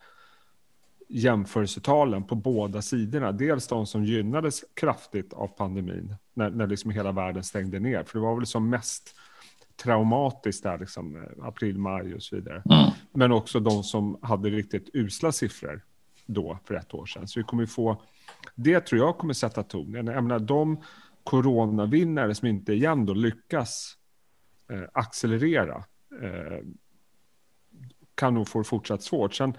jämförelsetalen 1.09 2.25
på 2.25 2.35
båda 2.35 2.83
sidorna. 2.83 3.33
Dels 3.33 3.67
de 3.67 3.87
som 3.87 4.05
gynnades 4.05 4.65
kraftigt 4.75 5.33
av 5.33 5.47
pandemin 5.47 6.17
när, 6.35 6.51
när 6.51 6.67
liksom 6.67 6.91
hela 6.91 7.13
världen 7.13 7.45
stängde 7.45 7.81
ner. 7.81 8.05
För 8.05 8.19
det 8.19 8.25
var 8.25 8.37
väl 8.37 8.47
som 8.47 8.71
mest 8.71 9.15
traumatiskt 9.77 10.63
där, 10.63 10.79
liksom, 10.79 11.17
eh, 11.17 11.47
april, 11.47 11.79
maj 11.79 12.15
och 12.15 12.23
så 12.23 12.37
vidare. 12.37 12.63
Mm. 12.71 12.91
Men 13.13 13.33
också 13.33 13.61
de 13.61 13.83
som 13.83 14.19
hade 14.23 14.51
riktigt 14.51 14.91
usla 14.93 15.33
siffror 15.33 15.85
då 16.27 16.59
för 16.65 16.75
ett 16.75 16.95
år 16.95 17.07
sedan. 17.07 17.29
Så 17.29 17.41
vi 17.41 17.45
kommer 17.45 17.67
få, 17.67 18.03
det 18.55 18.81
tror 18.81 19.01
jag 19.01 19.19
kommer 19.19 19.35
sätta 19.35 19.63
tonen. 19.63 20.07
Jag 20.07 20.25
menar, 20.25 20.39
de 20.39 20.83
coronavinnare 21.25 22.35
som 22.35 22.49
inte 22.49 22.73
igen 22.73 23.07
då 23.07 23.15
lyckas 23.15 23.97
eh, 24.71 24.83
accelerera 24.93 25.85
eh, 26.23 26.59
kan 28.15 28.35
nog 28.35 28.49
få 28.49 28.65
fortsatt 28.65 29.03
svårt. 29.03 29.35
Sen 29.35 29.57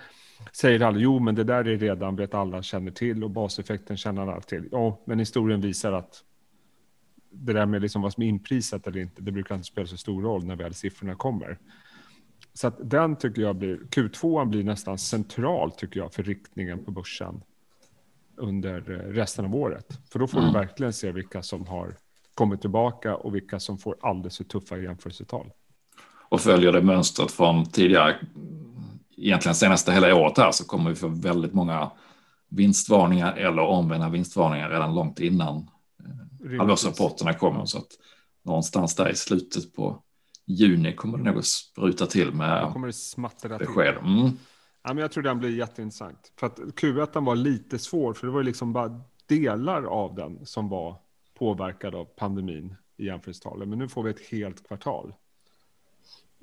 säger 0.52 0.82
alla, 0.82 1.00
jo 1.00 1.19
men 1.19 1.36
det 1.36 1.43
där 1.43 1.67
är 1.67 1.78
redan, 1.78 2.15
vet 2.15 2.34
alla 2.34 2.63
känner 2.63 2.91
till 2.91 3.23
och 3.23 3.30
baseffekten 3.30 3.97
känner 3.97 4.21
alla 4.21 4.41
till. 4.41 4.69
Ja, 4.71 5.00
men 5.06 5.19
historien 5.19 5.62
visar 5.62 5.91
att 5.91 6.23
det 7.30 7.54
där 7.54 7.65
med 7.65 7.82
liksom 7.82 8.02
vad 8.02 8.13
som 8.13 8.23
är 8.23 8.28
inprisat 8.28 8.88
eller 8.88 9.00
inte, 9.00 9.21
det 9.21 9.32
brukar 9.32 9.56
inte 9.56 9.67
spela 9.67 9.88
så 9.88 9.97
stor 9.97 10.21
roll 10.21 10.45
när 10.45 10.56
väl 10.56 10.73
siffrorna 10.73 11.15
kommer. 11.15 11.58
Så 12.54 12.67
att 12.67 12.89
den 12.89 13.15
tycker 13.15 13.41
jag 13.41 13.56
blir, 13.56 13.78
Q2 13.78 14.45
blir 14.45 14.63
nästan 14.63 14.97
central 14.97 15.71
tycker 15.71 16.00
jag 16.00 16.13
för 16.13 16.23
riktningen 16.23 16.86
på 16.86 16.91
börsen 16.91 17.41
under 18.38 18.91
eh, 18.91 19.13
resten 19.13 19.45
av 19.45 19.56
året. 19.56 20.00
För 20.12 20.19
då 20.19 20.28
får 20.28 20.39
mm. 20.39 20.54
du 20.54 20.60
verkligen 20.60 20.93
se 20.93 21.12
vilka 21.12 21.43
som 21.43 21.67
har 21.67 21.95
kommit 22.34 22.62
tillbaka 22.62 23.15
och 23.15 23.36
vilka 23.36 23.60
som 23.60 23.78
får 23.78 23.97
alldeles 24.02 24.38
för 24.38 24.43
tuffa 24.43 24.78
jämförelsetal. 24.78 25.52
Och 26.30 26.41
följer 26.41 26.71
det 26.71 26.82
mönstret 26.82 27.32
från 27.32 27.65
tidigare, 27.65 28.15
egentligen 29.17 29.56
senaste 29.56 29.91
hela 29.91 30.15
året 30.15 30.38
här, 30.38 30.51
så 30.51 30.65
kommer 30.65 30.89
vi 30.89 30.95
få 30.95 31.08
väldigt 31.08 31.53
många 31.53 31.91
vinstvarningar 32.49 33.34
eller 33.34 33.62
omvända 33.62 34.10
vinstvarningar 34.10 34.69
redan 34.69 34.95
långt 34.95 35.19
innan 35.19 35.69
halvårsrapporterna 36.60 37.34
kommer. 37.34 37.65
Så 37.65 37.77
att 37.77 37.91
någonstans 38.43 38.95
där 38.95 39.10
i 39.10 39.15
slutet 39.15 39.75
på 39.75 40.03
juni 40.45 40.95
kommer 40.95 41.17
det 41.17 41.23
nog 41.23 41.38
att 41.38 41.45
spruta 41.45 42.06
till 42.06 42.32
med 42.32 42.73
kommer 42.73 42.88
det 42.88 42.93
smattra 42.93 43.58
besked. 43.58 43.97
Mm. 43.97 44.32
Ja, 44.84 44.93
men 44.93 44.97
jag 44.97 45.12
tror 45.12 45.23
den 45.23 45.39
blir 45.39 45.58
jätteintressant. 45.58 46.34
För 46.39 46.47
att 46.47 46.60
Q1 46.60 47.25
var 47.25 47.36
lite 47.36 47.80
svår, 47.80 48.13
för 48.13 48.27
det 48.27 48.34
var 48.34 48.43
liksom 48.43 48.73
bara 48.73 49.01
delar 49.25 49.84
av 49.84 50.15
den 50.15 50.45
som 50.45 50.69
var 50.69 50.95
påverkad 51.34 51.95
av 51.95 52.06
pandemin 52.06 52.75
i 52.97 53.06
jämförelsetalen. 53.06 53.69
Men 53.69 53.80
nu 53.80 53.89
får 53.89 54.03
vi 54.03 54.10
ett 54.10 54.30
helt 54.32 54.67
kvartal. 54.67 55.13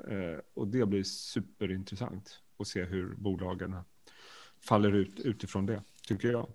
Eh, 0.08 0.38
och 0.54 0.68
det 0.68 0.87
blir 0.87 1.02
superintressant 1.02 2.40
att 2.59 2.69
se 2.69 2.85
hur 2.85 3.14
bolagen 3.14 3.77
faller 4.64 4.93
ut 4.93 5.21
utifrån 5.21 5.67
det, 5.67 5.83
tycker 6.09 6.29
jag. 6.29 6.49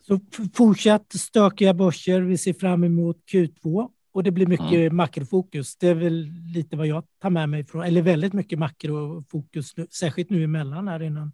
Så 0.00 0.20
fortsatt 0.54 1.12
stökiga 1.12 1.74
börser. 1.74 2.20
Vi 2.20 2.38
ser 2.38 2.52
fram 2.52 2.84
emot 2.84 3.16
Q2 3.32 3.90
och 4.12 4.22
det 4.22 4.30
blir 4.30 4.46
mycket 4.46 4.72
mm. 4.72 4.96
makrofokus. 4.96 5.76
Det 5.76 5.88
är 5.88 5.94
väl 5.94 6.28
lite 6.54 6.76
vad 6.76 6.86
jag 6.86 7.04
tar 7.18 7.30
med 7.30 7.48
mig 7.48 7.64
från, 7.64 7.82
eller 7.82 8.02
väldigt 8.02 8.32
mycket 8.32 8.58
makrofokus, 8.58 9.74
särskilt 9.90 10.30
nu 10.30 10.44
emellan 10.44 10.88
här 10.88 11.02
innan 11.02 11.32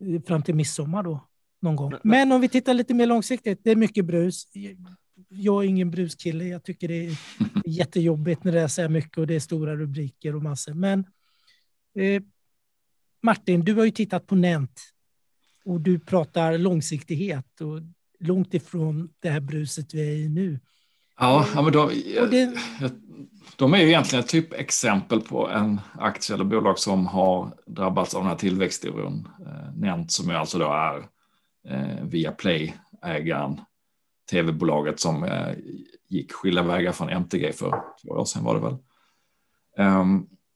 eh, 0.00 0.22
fram 0.22 0.42
till 0.42 0.54
midsommar 0.54 1.02
då 1.02 1.28
någon 1.60 1.76
gång. 1.76 1.94
Men 2.02 2.32
om 2.32 2.40
vi 2.40 2.48
tittar 2.48 2.74
lite 2.74 2.94
mer 2.94 3.06
långsiktigt, 3.06 3.60
det 3.64 3.70
är 3.70 3.76
mycket 3.76 4.04
brus. 4.04 4.48
Jag 5.28 5.64
är 5.64 5.68
ingen 5.68 5.90
bruskille. 5.90 6.44
Jag 6.44 6.64
tycker 6.64 6.88
det 6.88 7.06
är 7.06 7.18
jättejobbigt 7.64 8.44
när 8.44 8.52
det 8.52 8.60
är 8.60 8.68
så 8.68 8.82
här 8.82 8.88
mycket 8.88 9.18
och 9.18 9.26
det 9.26 9.34
är 9.34 9.40
stora 9.40 9.76
rubriker 9.76 10.36
och 10.36 10.42
massor. 10.42 10.74
Men 10.74 11.00
eh, 11.94 12.22
Martin, 13.22 13.64
du 13.64 13.74
har 13.74 13.84
ju 13.84 13.90
tittat 13.90 14.26
på 14.26 14.34
Nent 14.34 14.80
och 15.64 15.80
du 15.80 15.98
pratar 15.98 16.58
långsiktighet 16.58 17.60
och 17.60 17.80
långt 18.20 18.54
ifrån 18.54 19.08
det 19.20 19.30
här 19.30 19.40
bruset 19.40 19.94
vi 19.94 20.00
är 20.00 20.16
i 20.16 20.28
nu. 20.28 20.60
Ja, 21.18 21.46
men 21.54 21.72
de, 21.72 21.88
det... 22.30 22.54
de 23.56 23.74
är 23.74 23.78
ju 23.78 23.88
egentligen 23.88 24.24
ett 24.24 24.30
typexempel 24.30 25.20
på 25.20 25.48
en 25.48 25.80
aktie 25.98 26.34
eller 26.34 26.44
bolag 26.44 26.78
som 26.78 27.06
har 27.06 27.54
drabbats 27.66 28.14
av 28.14 28.20
den 28.20 28.30
här 28.30 28.36
tillväxtoron. 28.36 29.28
Eh, 29.46 29.74
Nent 29.76 30.12
som 30.12 30.30
ju 30.30 30.36
alltså 30.36 30.58
då 30.58 30.72
är 30.72 30.98
eh, 31.68 32.04
via 32.04 32.32
Play-ägaren, 32.32 33.60
tv-bolaget 34.30 35.00
som 35.00 35.24
eh, 35.24 35.54
gick 36.08 36.32
skilda 36.32 36.62
vägar 36.62 36.92
från 36.92 37.08
MTG 37.08 37.52
för 37.52 37.82
två 38.02 38.08
år 38.08 38.24
sedan 38.24 38.44
var 38.44 38.54
det 38.54 38.60
väl. 38.60 38.76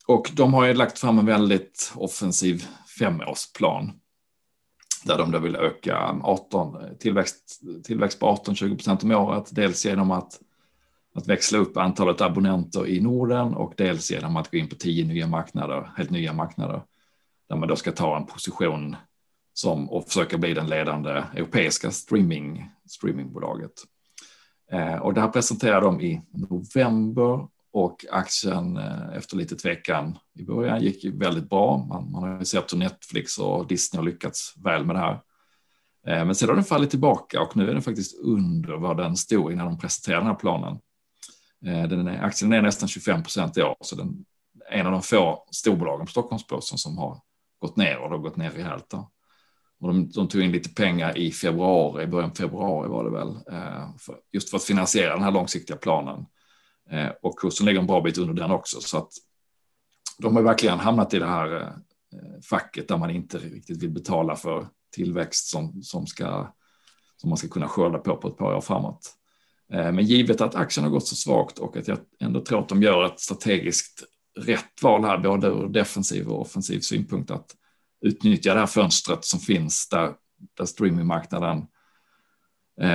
Och 0.07 0.31
de 0.33 0.53
har 0.53 0.65
ju 0.65 0.73
lagt 0.73 0.99
fram 0.99 1.19
en 1.19 1.25
väldigt 1.25 1.93
offensiv 1.95 2.65
femårsplan 2.99 3.91
där 5.05 5.17
de 5.17 5.31
då 5.31 5.39
vill 5.39 5.55
öka 5.55 6.19
18, 6.23 6.77
tillväxt, 6.99 7.61
tillväxt 7.83 8.19
på 8.19 8.25
18-20 8.25 8.75
procent 8.75 9.03
om 9.03 9.11
året, 9.11 9.49
dels 9.51 9.85
genom 9.85 10.11
att, 10.11 10.39
att 11.15 11.27
växla 11.27 11.57
upp 11.57 11.77
antalet 11.77 12.21
abonnenter 12.21 12.87
i 12.87 13.01
Norden 13.01 13.53
och 13.53 13.73
dels 13.77 14.11
genom 14.11 14.37
att 14.37 14.51
gå 14.51 14.57
in 14.57 14.69
på 14.69 14.75
tio 14.75 15.05
nya 15.05 15.27
marknader, 15.27 15.91
helt 15.97 16.09
nya 16.09 16.33
marknader, 16.33 16.81
där 17.49 17.55
man 17.55 17.67
då 17.67 17.75
ska 17.75 17.91
ta 17.91 18.17
en 18.17 18.25
position 18.25 18.95
som 19.53 19.89
och 19.89 20.05
försöka 20.05 20.37
bli 20.37 20.53
den 20.53 20.67
ledande 20.67 21.09
europeiska 21.09 21.91
streaming, 21.91 22.69
streamingbolaget. 22.85 23.73
Eh, 24.71 24.95
och 24.95 25.13
det 25.13 25.21
här 25.21 25.29
presenterar 25.29 25.81
de 25.81 26.01
i 26.01 26.21
november 26.31 27.47
och 27.77 28.05
aktien 28.11 28.77
eh, 28.77 29.17
efter 29.17 29.37
lite 29.37 29.55
tvekan 29.55 30.17
i 30.33 30.43
början 30.43 30.81
gick 30.81 31.05
väldigt 31.05 31.49
bra. 31.49 31.77
Man, 31.77 32.11
man 32.11 32.23
har 32.23 32.39
ju 32.39 32.45
sett 32.45 32.73
hur 32.73 32.77
Netflix 32.77 33.37
och 33.37 33.67
Disney 33.67 33.99
har 33.99 34.05
lyckats 34.05 34.53
väl 34.57 34.85
med 34.85 34.95
det 34.95 34.99
här. 34.99 35.13
Eh, 36.07 36.25
men 36.25 36.35
sedan 36.35 36.49
har 36.49 36.55
den 36.55 36.63
fallit 36.63 36.89
tillbaka 36.89 37.41
och 37.41 37.57
nu 37.57 37.69
är 37.69 37.73
den 37.73 37.81
faktiskt 37.81 38.19
under 38.19 38.77
vad 38.77 38.97
den 38.97 39.17
stod 39.17 39.51
innan 39.51 39.65
de 39.65 39.77
presenterade 39.77 40.21
den 40.21 40.27
här 40.27 40.39
planen. 40.39 40.79
Eh, 41.65 41.87
den 41.87 42.07
är, 42.07 42.23
aktien 42.23 42.53
är 42.53 42.61
nästan 42.61 42.89
25 42.89 43.23
procent 43.23 43.57
i 43.57 43.61
år, 43.61 43.75
så 43.81 43.95
den 43.95 44.25
är 44.69 44.79
en 44.79 44.85
av 44.85 44.91
de 44.91 45.01
få 45.01 45.47
storbolagen 45.51 46.05
på 46.05 46.11
Stockholmsbörsen 46.11 46.77
som 46.77 46.97
har 46.97 47.21
gått 47.59 47.77
ner 47.77 47.97
och 47.97 48.09
det 48.09 48.15
har 48.15 48.23
gått 48.23 48.37
ner 48.37 48.51
rejält. 48.51 48.85
Då. 48.89 49.11
Och 49.79 49.87
de, 49.87 50.09
de, 50.09 50.27
tog 50.27 50.41
in 50.41 50.51
lite 50.51 50.69
pengar 50.69 51.17
i 51.17 51.31
februari, 51.31 52.03
i 52.03 52.07
början 52.07 52.29
av 52.29 52.35
februari 52.35 52.89
var 52.89 53.03
det 53.03 53.11
väl, 53.11 53.37
för, 53.99 54.15
just 54.31 54.49
för 54.49 54.57
att 54.57 54.63
finansiera 54.63 55.13
den 55.13 55.23
här 55.23 55.31
långsiktiga 55.31 55.77
planen. 55.77 56.25
Eh, 56.91 57.09
och 57.21 57.39
kursen 57.39 57.65
ligger 57.65 57.79
en 57.79 57.87
bra 57.87 58.01
bit 58.01 58.17
under 58.17 58.33
den 58.33 58.51
också. 58.51 58.81
Så 58.81 58.97
att 58.97 59.11
de 60.17 60.35
har 60.35 60.43
verkligen 60.43 60.79
hamnat 60.79 61.13
i 61.13 61.19
det 61.19 61.25
här 61.25 61.61
eh, 61.61 62.41
facket 62.49 62.87
där 62.87 62.97
man 62.97 63.09
inte 63.09 63.37
riktigt 63.37 63.83
vill 63.83 63.91
betala 63.91 64.35
för 64.35 64.67
tillväxt 64.95 65.47
som, 65.47 65.83
som, 65.83 66.07
ska, 66.07 66.53
som 67.17 67.29
man 67.29 67.37
ska 67.37 67.47
kunna 67.47 67.67
skörda 67.67 67.97
på 67.97 68.17
på 68.17 68.27
ett 68.27 68.37
par 68.37 68.55
år 68.55 68.61
framåt. 68.61 69.13
Eh, 69.73 69.91
men 69.91 70.05
givet 70.05 70.41
att 70.41 70.55
aktien 70.55 70.83
har 70.83 70.91
gått 70.91 71.07
så 71.07 71.15
svagt 71.15 71.59
och 71.59 71.77
att 71.77 71.87
jag 71.87 71.97
ändå 72.19 72.41
tror 72.41 72.59
att 72.59 72.69
de 72.69 72.83
gör 72.83 73.05
ett 73.05 73.19
strategiskt 73.19 74.03
rätt 74.39 74.83
val 74.83 75.05
här, 75.05 75.17
både 75.17 75.47
ur 75.47 75.67
defensiv 75.67 76.27
och 76.27 76.41
offensiv 76.41 76.79
synpunkt, 76.79 77.31
att 77.31 77.55
utnyttja 78.01 78.53
det 78.53 78.59
här 78.59 78.67
fönstret 78.67 79.25
som 79.25 79.39
finns 79.39 79.89
där, 79.89 80.13
där 80.57 80.65
streamingmarknaden 80.65 81.65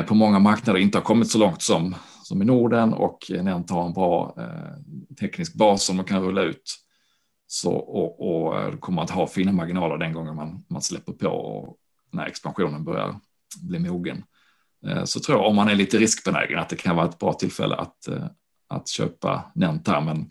på 0.07 0.15
många 0.15 0.39
marknader 0.39 0.81
inte 0.81 0.99
har 0.99 1.03
kommit 1.03 1.31
så 1.31 1.39
långt 1.39 1.63
som, 1.63 1.95
som 2.23 2.43
i 2.43 2.45
Norden 2.45 2.93
och 2.95 3.31
Nent 3.31 3.71
har 3.71 3.87
en 3.87 3.93
bra 3.93 4.35
eh, 4.39 5.15
teknisk 5.21 5.55
bas 5.55 5.85
som 5.85 5.97
man 5.97 6.05
kan 6.05 6.23
rulla 6.23 6.43
ut. 6.43 6.79
Så, 7.47 7.73
och, 7.73 8.45
och 8.45 8.61
eh, 8.61 8.77
kommer 8.77 9.03
att 9.03 9.11
ha 9.11 9.27
fina 9.27 9.53
marginaler 9.53 9.99
den 9.99 10.13
gången 10.13 10.37
man, 10.37 10.65
man 10.69 10.83
släpper 10.83 11.13
på 11.13 11.29
och 11.29 11.77
när 12.11 12.27
expansionen 12.27 12.85
börjar 12.85 13.21
bli 13.63 13.79
mogen. 13.79 14.25
Eh, 14.87 15.05
så 15.05 15.21
tror 15.21 15.39
jag 15.39 15.47
om 15.47 15.57
man 15.57 15.69
är 15.69 15.75
lite 15.75 15.99
riskbenägen 15.99 16.59
att 16.59 16.69
det 16.69 16.77
kan 16.77 16.97
vara 16.97 17.09
ett 17.09 17.19
bra 17.19 17.33
tillfälle 17.33 17.77
att, 17.77 18.09
eh, 18.09 18.27
att 18.69 18.89
köpa 18.89 19.53
Nent 19.55 19.89
här. 19.89 20.01
Men 20.01 20.31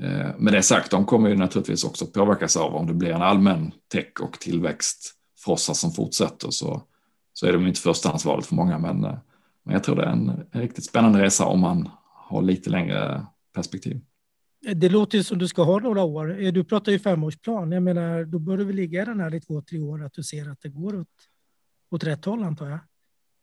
eh, 0.00 0.30
med 0.38 0.52
det 0.52 0.62
sagt, 0.62 0.90
de 0.90 1.04
kommer 1.04 1.28
ju 1.28 1.36
naturligtvis 1.36 1.84
också 1.84 2.06
påverkas 2.06 2.56
av 2.56 2.74
om 2.74 2.86
det 2.86 2.94
blir 2.94 3.10
en 3.10 3.22
allmän 3.22 3.72
tech 3.92 4.20
och 4.20 4.40
tillväxtfrossa 4.40 5.74
som 5.74 5.92
fortsätter 5.92 6.50
så, 6.50 6.82
så 7.32 7.46
är 7.46 7.52
de 7.52 7.66
inte 7.66 7.80
förstahandsvalet 7.80 8.46
för 8.46 8.54
många. 8.54 8.78
Men 8.78 9.04
eh, 9.04 9.18
men 9.64 9.72
jag 9.72 9.84
tror 9.84 9.96
det 9.96 10.02
är 10.02 10.10
en, 10.10 10.46
riktigt 10.52 10.84
spännande 10.84 11.22
resa 11.22 11.46
om 11.46 11.60
man 11.60 11.88
har 12.28 12.42
lite 12.42 12.70
längre 12.70 13.26
perspektiv. 13.54 14.00
Det 14.74 14.88
låter 14.88 15.18
ju 15.18 15.24
som 15.24 15.38
du 15.38 15.48
ska 15.48 15.62
ha 15.62 15.78
några 15.78 16.02
år. 16.02 16.52
Du 16.52 16.64
pratar 16.64 16.92
ju 16.92 16.98
femårsplan. 16.98 17.72
Jag 17.72 17.82
menar, 17.82 18.24
då 18.24 18.38
bör 18.38 18.56
du 18.56 18.64
väl 18.64 18.76
ligga 18.76 19.02
i 19.02 19.04
den 19.04 19.20
här 19.20 19.34
i 19.34 19.40
två, 19.40 19.62
tre 19.62 19.78
år, 19.80 20.04
att 20.04 20.12
du 20.12 20.22
ser 20.22 20.50
att 20.50 20.60
det 20.62 20.68
går 20.68 21.00
åt, 21.00 21.08
åt 21.90 22.04
rätt 22.04 22.24
håll 22.24 22.42
antar 22.42 22.68
jag. 22.68 22.78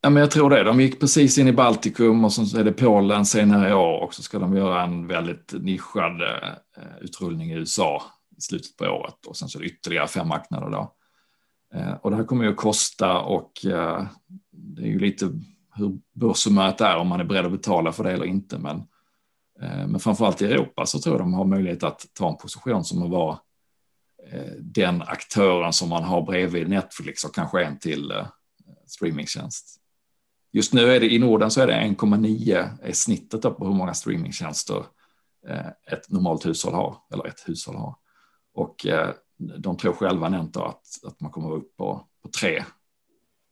Ja, 0.02 0.10
men 0.10 0.22
jag 0.22 0.32
tror 0.32 0.50
det. 0.50 0.64
De 0.64 0.80
gick 0.80 1.00
precis 1.00 1.38
in 1.38 1.48
i 1.48 1.52
Baltikum 1.52 2.26
och 2.26 2.34
så 2.34 2.60
är 2.60 2.64
det 2.64 2.72
Polen 2.72 3.26
senare 3.26 3.70
i 3.70 3.74
år 3.74 4.04
och 4.04 4.14
så 4.14 4.22
ska 4.24 4.40
de 4.40 4.56
göra 4.58 4.84
en 4.84 5.08
väldigt 5.08 5.54
nischad 5.54 6.22
eh, 6.22 6.84
utrullning 7.02 7.52
i 7.52 7.56
USA 7.56 8.04
i 8.38 8.42
slutet 8.42 8.78
på 8.78 8.86
året 8.86 9.26
och 9.28 9.38
sen 9.38 9.50
så 9.50 9.60
är 9.60 9.62
det 9.62 9.68
ytterligare 9.68 10.08
fem 10.08 10.28
marknader 10.28 10.70
då. 10.70 10.94
Eh, 11.74 11.92
och 11.92 12.12
det 12.12 12.18
här 12.18 12.24
kommer 12.24 12.44
ju 12.44 12.50
att 12.50 12.58
kosta 12.58 13.20
och 13.20 13.66
eh, 13.66 14.08
det 14.52 14.82
är 14.82 14.88
ju 14.88 15.00
lite 15.00 15.30
hur 15.76 16.00
börshumöret 16.14 16.82
är, 16.82 16.98
om 16.98 17.08
man 17.08 17.20
är 17.20 17.24
beredd 17.24 17.46
att 17.46 17.52
betala 17.52 17.92
för 17.92 18.04
det 18.04 18.12
eller 18.12 18.26
inte. 18.26 18.58
Men, 18.58 18.78
eh, 19.62 19.88
men 19.88 20.00
framförallt 20.00 20.42
i 20.42 20.46
Europa 20.46 20.86
så 20.86 21.00
tror 21.00 21.16
jag 21.16 21.22
de 21.22 21.34
har 21.34 21.46
möjlighet 21.46 21.84
att 21.84 22.06
ta 22.14 22.30
en 22.30 22.38
position 22.38 22.84
som 22.84 23.04
att 23.04 23.10
vara 23.10 23.40
eh, 24.32 24.54
den 24.60 25.02
aktören 25.02 25.74
som 25.74 25.90
man 25.90 26.04
har 26.04 26.22
bredvid 26.22 26.70
Netflix 26.70 27.24
och 27.24 27.36
kanske 27.36 27.64
en 27.64 27.80
till 27.80 28.12
eh, 28.12 28.28
streamingtjänst. 28.88 29.80
Just 30.52 30.74
nu 30.74 30.92
är 30.92 31.00
det 31.00 31.14
i 31.14 31.20
Norden 31.20 31.52
så 31.52 31.62
är 31.62 31.68
det 31.68 31.74
1,9 31.74 32.70
är 32.82 32.94
snittet 32.94 33.42
på 33.42 33.66
hur 33.66 33.74
många 33.74 33.94
streamingtjänster 33.94 34.86
eh, 35.48 35.68
ett 35.68 36.10
normalt 36.10 36.46
hushåll 36.46 36.74
har, 36.74 36.98
eller 37.14 37.28
ett 37.28 37.44
hushåll 37.48 37.76
har. 37.76 37.96
Och 38.54 38.86
eh, 38.86 39.10
de 39.38 39.78
tror 39.78 39.94
själva 39.94 40.30
nämnt 40.30 40.58
att, 40.58 40.84
att 41.08 41.22
man 41.22 41.32
kommer 41.32 41.52
upp 41.52 41.78
på, 41.78 42.08
på 42.24 42.30
tre, 42.40 42.64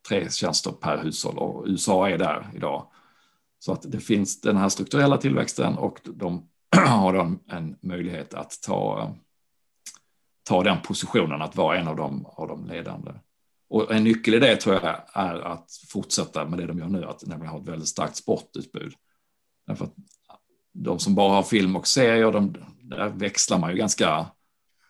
tre 0.08 0.30
tjänster 0.30 0.72
per 0.72 0.98
hushåll 0.98 1.38
och 1.38 1.66
USA 1.68 2.10
är 2.10 2.18
där 2.18 2.52
idag. 2.56 2.88
Så 3.60 3.74
att 3.74 3.92
det 3.92 4.00
finns 4.00 4.42
den 4.42 4.58
här 4.58 4.70
strukturella 4.70 5.18
tillväxten 5.18 5.78
och 5.78 6.00
de 6.04 6.50
har 6.76 7.14
då 7.14 7.36
en 7.48 7.76
möjlighet 7.82 8.34
att 8.34 8.62
ta, 8.62 9.14
ta 10.44 10.64
den 10.64 10.82
positionen 10.82 11.42
att 11.42 11.56
vara 11.56 11.78
en 11.78 11.88
av 11.88 11.96
de, 11.96 12.26
av 12.26 12.48
de 12.48 12.66
ledande. 12.66 13.12
Och 13.70 13.92
en 13.92 14.04
nyckel 14.04 14.34
i 14.34 14.40
det 14.40 14.56
tror 14.56 14.76
jag 14.76 15.02
är 15.14 15.40
att 15.40 15.72
fortsätta 15.90 16.46
med 16.46 16.60
det 16.60 16.66
de 16.66 16.80
gör 16.80 16.88
nu, 16.88 17.06
att 17.06 17.26
nämligen 17.26 17.52
ha 17.52 17.60
ett 17.60 17.68
väldigt 17.68 17.88
starkt 17.88 18.16
sportutbud. 18.16 18.94
Därför 19.68 19.86
att 19.86 19.94
de 20.74 21.00
som 21.00 21.16
bara 21.16 21.34
har 21.34 21.44
film 21.44 21.76
och 21.76 21.88
serier, 21.88 22.32
de, 22.32 22.54
där 22.82 23.10
växlar 23.10 23.60
man 23.60 23.72
ju 23.72 23.78
ganska 23.78 24.26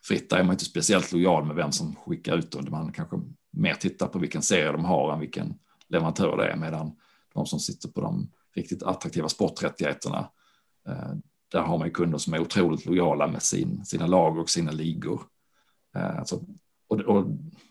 fritt. 0.03 0.29
Där 0.29 0.37
är 0.37 0.43
man 0.43 0.53
inte 0.53 0.65
speciellt 0.65 1.11
lojal 1.11 1.45
med 1.45 1.55
vem 1.55 1.71
som 1.71 1.95
skickar 1.95 2.37
ut 2.37 2.51
dem. 2.51 2.67
Man 2.69 2.91
kanske 2.91 3.17
mer 3.57 3.73
tittar 3.73 4.07
på 4.07 4.19
vilken 4.19 4.41
serie 4.41 4.71
de 4.71 4.85
har 4.85 5.13
än 5.13 5.19
vilken 5.19 5.59
leverantör 5.89 6.37
det 6.37 6.47
är, 6.47 6.55
medan 6.55 6.95
de 7.33 7.45
som 7.45 7.59
sitter 7.59 7.89
på 7.89 8.01
de 8.01 8.31
riktigt 8.55 8.83
attraktiva 8.83 9.29
sporträttigheterna, 9.29 10.29
eh, 10.87 11.13
där 11.51 11.61
har 11.61 11.77
man 11.77 11.87
ju 11.87 11.93
kunder 11.93 12.17
som 12.17 12.33
är 12.33 12.39
otroligt 12.39 12.85
lojala 12.85 13.27
med 13.27 13.43
sin, 13.43 13.85
sina 13.85 14.07
lag 14.07 14.37
och 14.37 14.49
sina 14.49 14.71
ligor. 14.71 15.21
Eh, 15.95 16.23
så, 16.23 16.43
och, 16.87 16.99
och 16.99 17.25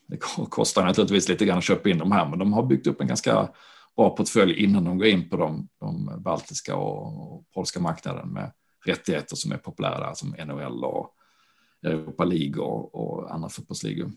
det 0.06 0.16
kostar 0.50 0.84
naturligtvis 0.84 1.28
lite 1.28 1.44
grann 1.44 1.58
att 1.58 1.64
köpa 1.64 1.88
in 1.88 1.98
de 1.98 2.12
här, 2.12 2.28
men 2.28 2.38
de 2.38 2.52
har 2.52 2.62
byggt 2.62 2.86
upp 2.86 3.00
en 3.00 3.06
ganska 3.06 3.48
bra 3.96 4.16
portfölj 4.16 4.64
innan 4.64 4.84
de 4.84 4.98
går 4.98 5.06
in 5.06 5.28
på 5.28 5.36
de, 5.36 5.68
de 5.80 6.22
baltiska 6.22 6.76
och, 6.76 7.32
och 7.32 7.50
polska 7.54 7.80
marknaden 7.80 8.28
med 8.28 8.52
rättigheter 8.86 9.36
som 9.36 9.52
är 9.52 9.56
populära 9.56 10.14
som 10.14 10.34
NHL 10.46 10.84
och 10.84 11.14
Europa 11.82 12.24
League 12.24 12.62
och, 12.62 12.94
och 12.94 13.34
andra 13.34 13.48
fotbollsligor. 13.48 14.12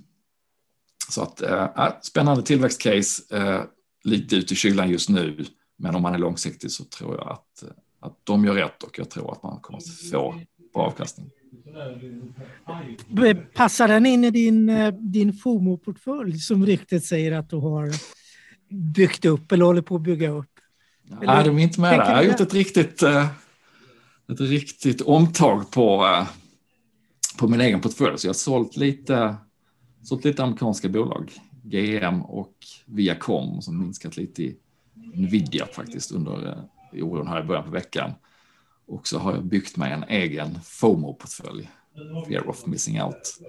Så 1.09 1.21
att 1.21 1.41
äh, 1.41 1.91
spännande 2.01 2.43
tillväxtcase, 2.43 3.37
äh, 3.37 3.61
lite 4.03 4.35
ut 4.35 4.51
i 4.51 4.55
kylan 4.55 4.89
just 4.89 5.09
nu, 5.09 5.45
men 5.77 5.95
om 5.95 6.01
man 6.01 6.13
är 6.13 6.17
långsiktig 6.17 6.71
så 6.71 6.83
tror 6.83 7.15
jag 7.15 7.29
att, 7.31 7.63
att 7.99 8.17
de 8.23 8.45
gör 8.45 8.53
rätt 8.53 8.83
och 8.83 8.99
jag 8.99 9.09
tror 9.09 9.31
att 9.31 9.43
man 9.43 9.59
kommer 9.61 9.77
att 9.77 9.87
få 9.87 10.09
bra 10.11 10.41
avkastning. 10.73 11.29
Passar 13.53 13.87
den 13.87 14.05
in 14.05 14.23
i 14.23 14.31
din, 14.31 14.69
eh, 14.69 14.93
din 14.93 15.33
FOMO-portfölj 15.33 16.39
som 16.39 16.65
ryktet 16.65 17.05
säger 17.05 17.31
att 17.31 17.49
du 17.49 17.55
har 17.55 17.91
byggt 18.93 19.25
upp 19.25 19.51
eller 19.51 19.65
håller 19.65 19.81
på 19.81 19.95
att 19.95 20.01
bygga 20.01 20.29
upp? 20.29 20.51
Nej, 21.21 21.43
de 21.43 21.57
är 21.57 21.63
inte 21.63 21.81
med 21.81 21.99
där. 21.99 22.09
Jag 22.09 22.15
har 22.15 22.23
gjort 22.23 22.39
ett 22.39 22.53
riktigt, 22.53 23.03
eh, 23.03 23.27
ett 24.31 24.41
riktigt 24.41 25.01
omtag 25.01 25.71
på, 25.71 26.05
eh, 26.05 26.27
på 27.37 27.47
min 27.47 27.61
egen 27.61 27.81
portfölj. 27.81 28.17
Så 28.17 28.27
jag 28.27 28.29
har 28.29 28.33
sålt 28.33 28.77
lite, 28.77 29.35
sålt 30.03 30.25
lite 30.25 30.43
amerikanska 30.43 30.89
bolag, 30.89 31.31
GM 31.63 32.21
och 32.21 32.53
Viacom 32.85 33.61
som 33.61 33.79
minskat 33.79 34.17
lite 34.17 34.43
i 34.43 34.57
Nvidia 35.13 35.65
faktiskt 35.65 36.11
under 36.11 36.47
eh, 36.47 37.03
oron 37.03 37.27
här 37.27 37.43
i 37.43 37.43
början 37.43 37.63
på 37.63 37.71
veckan. 37.71 38.11
Och 38.87 39.07
så 39.07 39.19
har 39.19 39.33
jag 39.33 39.45
byggt 39.45 39.77
mig 39.77 39.91
en 39.91 40.03
egen 40.03 40.59
FOMO-portfölj, 40.63 41.69
Fear 42.27 42.49
of 42.49 42.65
Missing 42.65 43.01
Out. 43.01 43.39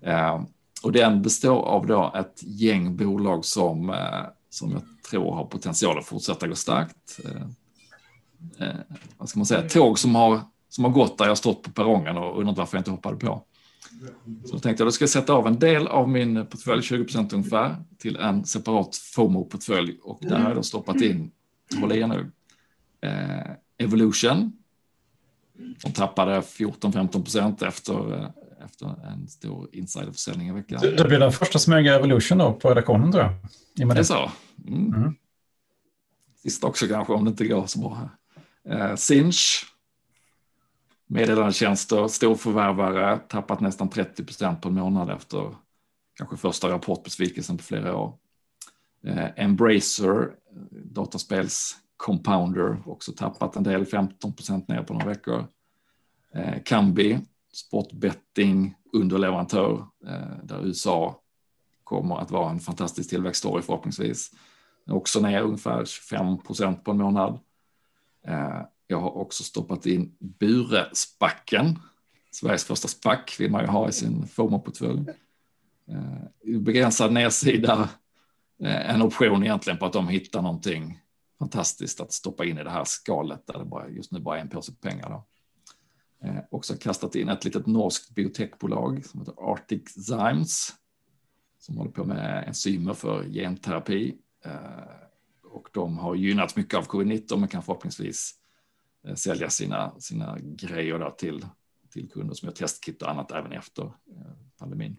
Eh, 0.00 0.42
och 0.82 0.92
den 0.92 1.22
består 1.22 1.62
av 1.62 1.86
då 1.86 2.12
ett 2.16 2.42
gäng 2.42 2.96
bolag 2.96 3.44
som, 3.44 3.90
eh, 3.90 4.24
som 4.50 4.72
jag 4.72 4.82
tror 5.10 5.34
har 5.34 5.44
potential 5.44 5.98
att 5.98 6.06
fortsätta 6.06 6.48
gå 6.48 6.54
starkt. 6.54 7.20
Eh, 7.24 7.42
eh 8.68 8.74
vad 9.18 9.28
ska 9.28 9.38
man 9.38 9.46
säga, 9.46 9.68
tåg 9.68 9.98
som 9.98 10.14
har, 10.14 10.40
som 10.68 10.84
har 10.84 10.90
gått 10.90 11.18
där 11.18 11.26
jag 11.26 11.38
stått 11.38 11.62
på 11.62 11.70
perrongen 11.70 12.16
och 12.16 12.38
undrat 12.40 12.58
varför 12.58 12.76
jag 12.76 12.80
inte 12.80 12.90
hoppade 12.90 13.16
på. 13.16 13.42
Så 14.44 14.52
då 14.52 14.58
tänkte 14.58 14.82
jag 14.82 14.86
då 14.86 14.92
ska 14.92 15.02
jag 15.02 15.10
sätta 15.10 15.32
av 15.32 15.46
en 15.46 15.58
del 15.58 15.86
av 15.86 16.08
min 16.08 16.46
portfölj, 16.46 16.82
20 16.82 17.04
procent 17.04 17.32
ungefär, 17.32 17.76
till 17.98 18.16
en 18.16 18.44
separat 18.44 18.96
FOMO-portfölj 18.96 19.98
och 20.02 20.18
där 20.20 20.38
har 20.38 20.48
jag 20.48 20.56
då 20.56 20.62
stoppat 20.62 21.00
in, 21.00 21.30
håll 21.80 21.92
i 21.92 22.06
nu, 22.06 22.30
eh, 23.00 23.52
Evolution, 23.78 24.52
de 25.82 25.92
tappade 25.92 26.40
14-15 26.40 27.08
procent 27.08 27.62
efter, 27.62 28.14
eh, 28.14 28.28
efter 28.64 29.06
en 29.12 29.28
stor 29.28 29.68
insiderförsäljning 29.72 30.48
i 30.48 30.52
veckan. 30.52 30.80
Det 30.80 31.08
blir 31.08 31.18
den 31.18 31.32
första 31.32 31.78
äger 31.78 31.92
Evolution 31.98 32.38
då 32.38 32.52
på 32.52 32.68
redaktionen 32.68 33.12
tror 33.12 33.24
jag. 33.24 33.34
Det 33.94 33.98
är 33.98 34.02
så? 34.02 34.30
Mm. 34.68 34.94
Mm. 34.94 35.14
Sista 36.42 36.66
också 36.66 36.86
kanske 36.86 37.12
om 37.12 37.24
det 37.24 37.30
inte 37.30 37.46
går 37.46 37.66
så 37.66 37.78
bra 37.78 37.94
här. 37.94 38.90
Eh, 38.90 38.96
Sinch, 38.96 39.71
meddelandetjänster, 41.12 42.08
storförvärvare, 42.08 43.18
tappat 43.18 43.60
nästan 43.60 43.88
30 43.88 44.24
procent 44.24 44.60
på 44.60 44.68
en 44.68 44.74
månad 44.74 45.10
efter 45.10 45.54
kanske 46.18 46.36
första 46.36 46.68
rapportbesvikelsen 46.68 47.56
på 47.56 47.62
flera 47.62 47.96
år. 47.96 48.14
Eh, 49.04 49.26
Embracer, 49.36 50.30
dataspels 50.70 51.76
Compounder 51.96 52.82
också 52.86 53.12
tappat 53.12 53.56
en 53.56 53.62
del, 53.62 53.86
15 53.86 54.32
procent 54.32 54.68
ner 54.68 54.82
på 54.82 54.92
några 54.92 55.06
veckor. 55.06 55.46
Eh, 56.34 56.62
Kambi, 56.64 57.18
sportbetting, 57.52 58.74
underleverantör, 58.92 59.86
eh, 60.06 60.44
där 60.44 60.66
USA 60.66 61.20
kommer 61.84 62.18
att 62.18 62.30
vara 62.30 62.50
en 62.50 62.60
fantastisk 62.60 63.10
tillväxtstory 63.10 63.62
förhoppningsvis. 63.62 64.30
Också 64.90 65.20
ner 65.20 65.42
ungefär 65.42 65.84
25 65.84 66.38
procent 66.38 66.84
på 66.84 66.90
en 66.90 66.98
månad. 66.98 67.38
Jag 68.92 69.00
har 69.00 69.16
också 69.16 69.44
stoppat 69.44 69.86
in 69.86 70.16
Bure-spacken. 70.18 71.78
Sveriges 72.30 72.64
första 72.64 72.88
spack 72.88 73.36
vill 73.38 73.50
man 73.50 73.60
ju 73.60 73.66
ha 73.66 73.88
i 73.88 73.92
sin 73.92 74.26
FOMO-portfölj. 74.26 75.08
Eh, 75.88 76.60
begränsad 76.60 77.12
nedsida, 77.12 77.88
eh, 78.62 78.90
en 78.94 79.02
option 79.02 79.44
egentligen 79.44 79.78
på 79.78 79.86
att 79.86 79.92
de 79.92 80.08
hittar 80.08 80.42
någonting 80.42 81.00
fantastiskt 81.38 82.00
att 82.00 82.12
stoppa 82.12 82.44
in 82.44 82.58
i 82.58 82.64
det 82.64 82.70
här 82.70 82.84
skalet 82.84 83.46
där 83.46 83.58
det 83.58 83.64
bara, 83.64 83.88
just 83.88 84.12
nu 84.12 84.20
bara 84.20 84.36
är 84.36 84.40
en 84.40 84.48
påse 84.48 84.72
pengar. 84.72 85.10
Då. 85.10 85.24
Eh, 86.28 86.42
också 86.50 86.74
kastat 86.74 87.14
in 87.14 87.28
ett 87.28 87.44
litet 87.44 87.66
norskt 87.66 88.14
biotechbolag 88.14 89.06
som 89.06 89.20
heter 89.20 89.52
Arctic 89.52 89.88
Zymes 89.88 90.72
som 91.58 91.76
håller 91.76 91.90
på 91.90 92.04
med 92.04 92.44
enzymer 92.48 92.94
för 92.94 93.24
genterapi. 93.24 94.16
Eh, 94.44 94.52
och 95.44 95.68
de 95.72 95.98
har 95.98 96.14
gynnats 96.14 96.56
mycket 96.56 96.78
av 96.78 96.86
covid-19 96.86 97.36
men 97.36 97.48
kan 97.48 97.62
förhoppningsvis 97.62 98.34
eh, 98.34 98.41
sälja 99.14 99.50
sina, 99.50 100.00
sina 100.00 100.38
grejer 100.40 100.98
där 100.98 101.10
till, 101.10 101.46
till 101.92 102.10
kunder 102.10 102.34
som 102.34 102.46
gör 102.46 102.54
testkit 102.54 103.02
och 103.02 103.10
annat 103.10 103.32
även 103.32 103.52
efter 103.52 103.82
eh, 103.82 104.32
pandemin. 104.58 104.96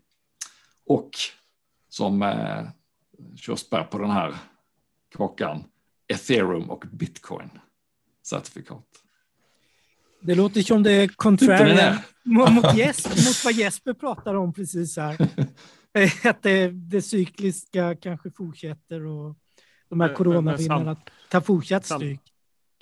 Och 0.85 1.11
som 1.89 2.21
eh, 2.21 2.67
körsbär 3.35 3.83
på 3.83 3.97
den 3.97 4.11
här 4.11 4.35
kakan 5.15 5.63
ethereum 6.07 6.69
och 6.69 6.85
bitcoin 6.91 7.49
certifikat. 8.23 8.85
Det 10.21 10.35
låter 10.35 10.61
som 10.61 10.83
det 10.83 10.91
är 10.91 11.07
contrarian 11.07 11.97
mot, 12.23 12.77
Jesper, 12.77 13.09
mot 13.09 13.45
vad 13.45 13.53
Jesper 13.53 13.93
pratar 13.93 14.35
om 14.35 14.53
precis 14.53 14.97
här. 14.97 15.17
att 16.29 16.41
det, 16.41 16.67
det 16.67 17.01
cykliska 17.01 17.95
kanske 17.95 18.31
fortsätter 18.31 19.05
och 19.05 19.35
de 19.89 20.01
här 20.01 20.13
coronavinnarna 20.13 20.97
tar 21.29 21.41
fortsatt 21.41 21.85
stryk. 21.85 22.32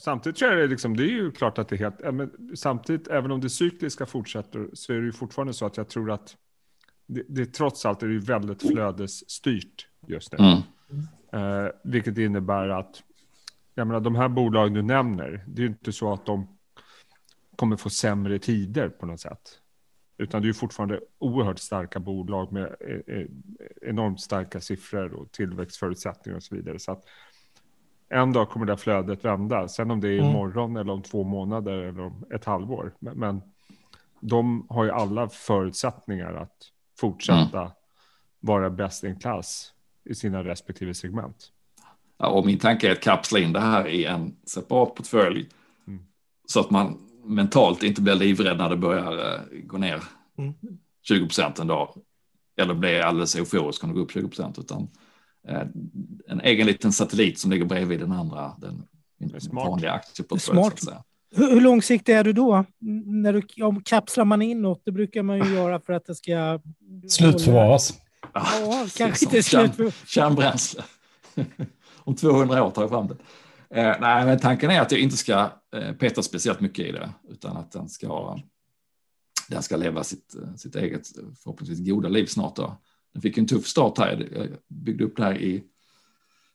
Samtidigt 0.02 0.40
tror 0.40 0.52
jag 0.52 0.60
det, 0.60 0.68
liksom, 0.68 0.98
det 0.98 1.04
är 1.04 1.08
ju 1.08 1.32
klart 1.32 1.58
att 1.58 1.70
det 1.70 1.76
är 1.76 1.78
helt, 1.78 2.16
men 2.16 2.52
samtidigt, 2.56 3.08
även 3.08 3.32
om 3.32 3.42
det 3.42 3.50
cykliska 3.50 4.06
fortsätter, 4.06 4.70
så 4.74 4.94
är 4.94 4.98
det 4.98 5.06
ju 5.06 5.12
fortfarande 5.12 5.54
så 5.54 5.66
att 5.66 5.78
jag 5.78 5.90
tror 5.90 6.12
att 6.12 6.38
det, 7.08 7.24
det 7.28 7.46
trots 7.46 7.86
allt 7.86 8.04
är 8.04 8.08
det 8.08 8.20
väldigt 8.20 8.62
flödesstyrt 8.62 9.88
just 10.08 10.32
nu. 10.32 10.38
Mm. 10.38 11.66
Eh, 11.66 11.72
vilket 11.84 12.18
innebär 12.18 12.70
att 12.70 13.04
jag 13.76 13.88
menar, 13.88 14.00
de 14.00 14.16
här 14.16 14.30
bolagen 14.30 14.74
du 14.74 14.82
nämner, 14.82 15.44
det 15.48 15.62
är 15.62 15.64
ju 15.64 15.70
inte 15.70 15.92
så 15.92 16.14
att 16.14 16.26
de 16.26 16.58
kommer 17.56 17.78
få 17.78 17.90
sämre 17.90 18.40
tider 18.40 18.90
på 18.90 19.06
något 19.06 19.20
sätt. 19.20 19.60
Utan 20.18 20.42
det 20.42 20.50
är 20.50 20.54
fortfarande 20.54 21.00
oerhört 21.20 21.60
starka 21.60 22.00
bolag 22.00 22.52
med 22.52 22.76
eh, 22.80 23.16
eh, 23.16 23.26
enormt 23.82 24.22
starka 24.22 24.62
siffror 24.62 25.14
och 25.14 25.32
tillväxtförutsättningar 25.32 26.38
och 26.38 26.44
så 26.44 26.56
vidare. 26.56 26.80
Så 26.80 26.92
att 26.92 27.06
en 28.12 28.34
dag 28.34 28.50
kommer 28.50 28.66
det 28.66 28.78
flödet 28.78 29.26
vända. 29.26 29.68
Sen 29.68 29.92
om 29.92 30.02
det 30.02 30.08
är 30.08 30.20
mm. 30.20 30.30
imorgon 30.30 30.78
eller 30.78 30.94
om 30.94 31.02
två 31.02 31.24
månader 31.24 31.72
eller 31.72 32.02
om 32.02 32.26
ett 32.36 32.46
halvår. 32.46 32.94
Men, 33.00 33.42
de 34.24 34.66
har 34.70 34.84
ju 34.84 34.92
alla 34.92 35.30
förutsättningar 35.30 36.34
att 36.34 36.58
fortsätta 37.00 37.60
mm. 37.60 37.72
vara 38.40 38.70
bäst 38.70 39.04
in 39.04 39.20
class 39.20 39.74
i 40.10 40.16
sina 40.16 40.44
respektive 40.44 40.94
segment. 40.94 41.52
Ja, 42.18 42.28
och 42.28 42.46
min 42.46 42.60
tanke 42.60 42.88
är 42.88 42.92
att 42.92 43.02
kapsla 43.02 43.40
in 43.40 43.54
det 43.54 43.60
här 43.60 43.88
i 43.88 44.06
en 44.06 44.36
separat 44.46 44.96
portfölj 44.96 45.50
mm. 45.88 46.04
så 46.48 46.60
att 46.60 46.70
man 46.70 46.98
mentalt 47.26 47.84
inte 47.84 48.02
blir 48.02 48.16
livrädd 48.16 48.58
när 48.58 48.70
det 48.70 48.78
börjar 48.78 49.14
uh, 49.14 49.62
gå 49.64 49.78
ner. 49.78 50.04
Mm. 50.38 50.54
20 51.02 51.26
procent 51.26 51.60
en 51.60 51.68
dag 51.68 51.94
eller 52.58 52.74
bli 52.74 53.02
alldeles 53.02 53.36
euforisk 53.36 53.84
om 53.84 53.90
det 53.90 53.96
går 53.96 54.02
upp 54.02 54.12
20 54.12 54.28
procent, 54.28 54.60
utan 54.60 54.82
eh, 54.82 54.88
en 56.28 56.42
egen 56.42 56.68
liten 56.68 56.92
satellit 56.92 57.40
som 57.40 57.52
ligger 57.52 57.66
bredvid 57.66 58.00
den 58.00 58.12
andra, 58.12 58.56
den 58.58 58.84
vanliga 59.52 59.92
aktieportföljen. 59.92 60.72
Hur, 61.36 61.52
hur 61.52 61.62
långsiktig 61.62 62.14
är 62.14 62.24
du 62.24 62.34
då? 62.34 62.66
När 63.06 63.34
du, 63.34 63.64
om 63.64 63.84
kapslar 63.84 64.26
man 64.26 64.42
inåt, 64.42 64.82
det 64.86 64.92
brukar 64.92 65.24
man 65.24 65.38
ju 65.38 65.54
göra 65.54 65.80
för 65.80 65.94
att 65.94 66.06
det 66.06 66.16
ska... 66.16 66.60
Slutförvaras. 67.10 67.94
Ja, 68.34 68.46
ja 68.60 68.88
kanske 68.98 69.26
inte 69.26 69.44
slutförvaras. 69.44 70.08
Kärnbränsle. 70.08 70.84
om 72.04 72.16
200 72.16 72.64
år 72.64 72.72
tar 72.72 72.82
jag 72.82 72.90
fram 72.90 73.08
det. 73.08 73.16
Eh, 73.80 73.96
nej, 74.02 74.26
men 74.26 74.40
tanken 74.40 74.72
är 74.72 74.82
att 74.82 74.92
jag 74.92 75.02
inte 75.02 75.18
ska 75.18 75.52
eh, 75.76 75.94
peta 75.94 76.24
speciellt 76.24 76.60
mycket 76.60 76.86
i 76.86 76.92
det, 76.92 77.10
utan 77.30 77.58
att 77.58 77.72
den 77.72 77.90
ska, 77.90 78.40
den 79.50 79.64
ska 79.64 79.78
leva 79.78 80.04
sitt, 80.04 80.36
sitt 80.58 80.76
eget, 80.76 81.08
förhoppningsvis 81.44 81.88
goda 81.90 82.10
liv 82.10 82.26
snart. 82.26 82.56
Då. 82.56 82.82
Den 83.14 83.22
fick 83.22 83.38
en 83.38 83.48
tuff 83.48 83.68
start 83.68 83.98
här. 83.98 84.28
Jag 84.36 84.48
byggde 84.68 85.04
upp 85.04 85.18
det 85.18 85.24
här 85.24 85.38
i, 85.38 85.64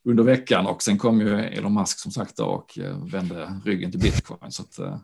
under 0.05 0.25
veckan 0.25 0.67
och 0.67 0.83
sen 0.83 0.99
kom 0.99 1.21
ju 1.21 1.39
Elon 1.41 1.75
Musk 1.75 1.99
som 1.99 2.13
sagt 2.13 2.39
och 2.39 2.79
eh, 2.79 3.05
vände 3.05 3.61
ryggen 3.65 3.91
till 3.91 4.01
bitcoin. 4.01 4.53
Så 4.53 4.63
att, 4.63 4.79
eh, 4.79 4.99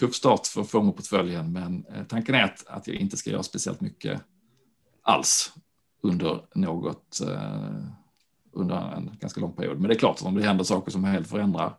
tuff 0.00 0.14
start 0.14 0.46
för 0.46 0.62
FOMO-portföljen, 0.62 1.52
men 1.52 1.84
eh, 1.86 2.04
tanken 2.04 2.34
är 2.34 2.42
att, 2.42 2.66
att 2.66 2.88
jag 2.88 2.96
inte 2.96 3.16
ska 3.16 3.30
göra 3.30 3.42
speciellt 3.42 3.80
mycket 3.80 4.20
alls 5.02 5.52
under 6.02 6.40
något 6.54 7.20
under 8.52 8.92
en 8.96 9.10
ganska 9.20 9.40
lång 9.40 9.52
period. 9.52 9.80
Men 9.80 9.88
det 9.88 9.94
är 9.94 9.98
klart 9.98 10.16
att 10.16 10.26
om 10.26 10.34
det 10.34 10.42
händer 10.42 10.64
saker 10.64 10.90
som 10.92 11.04
helt 11.04 11.28
förändrar 11.28 11.76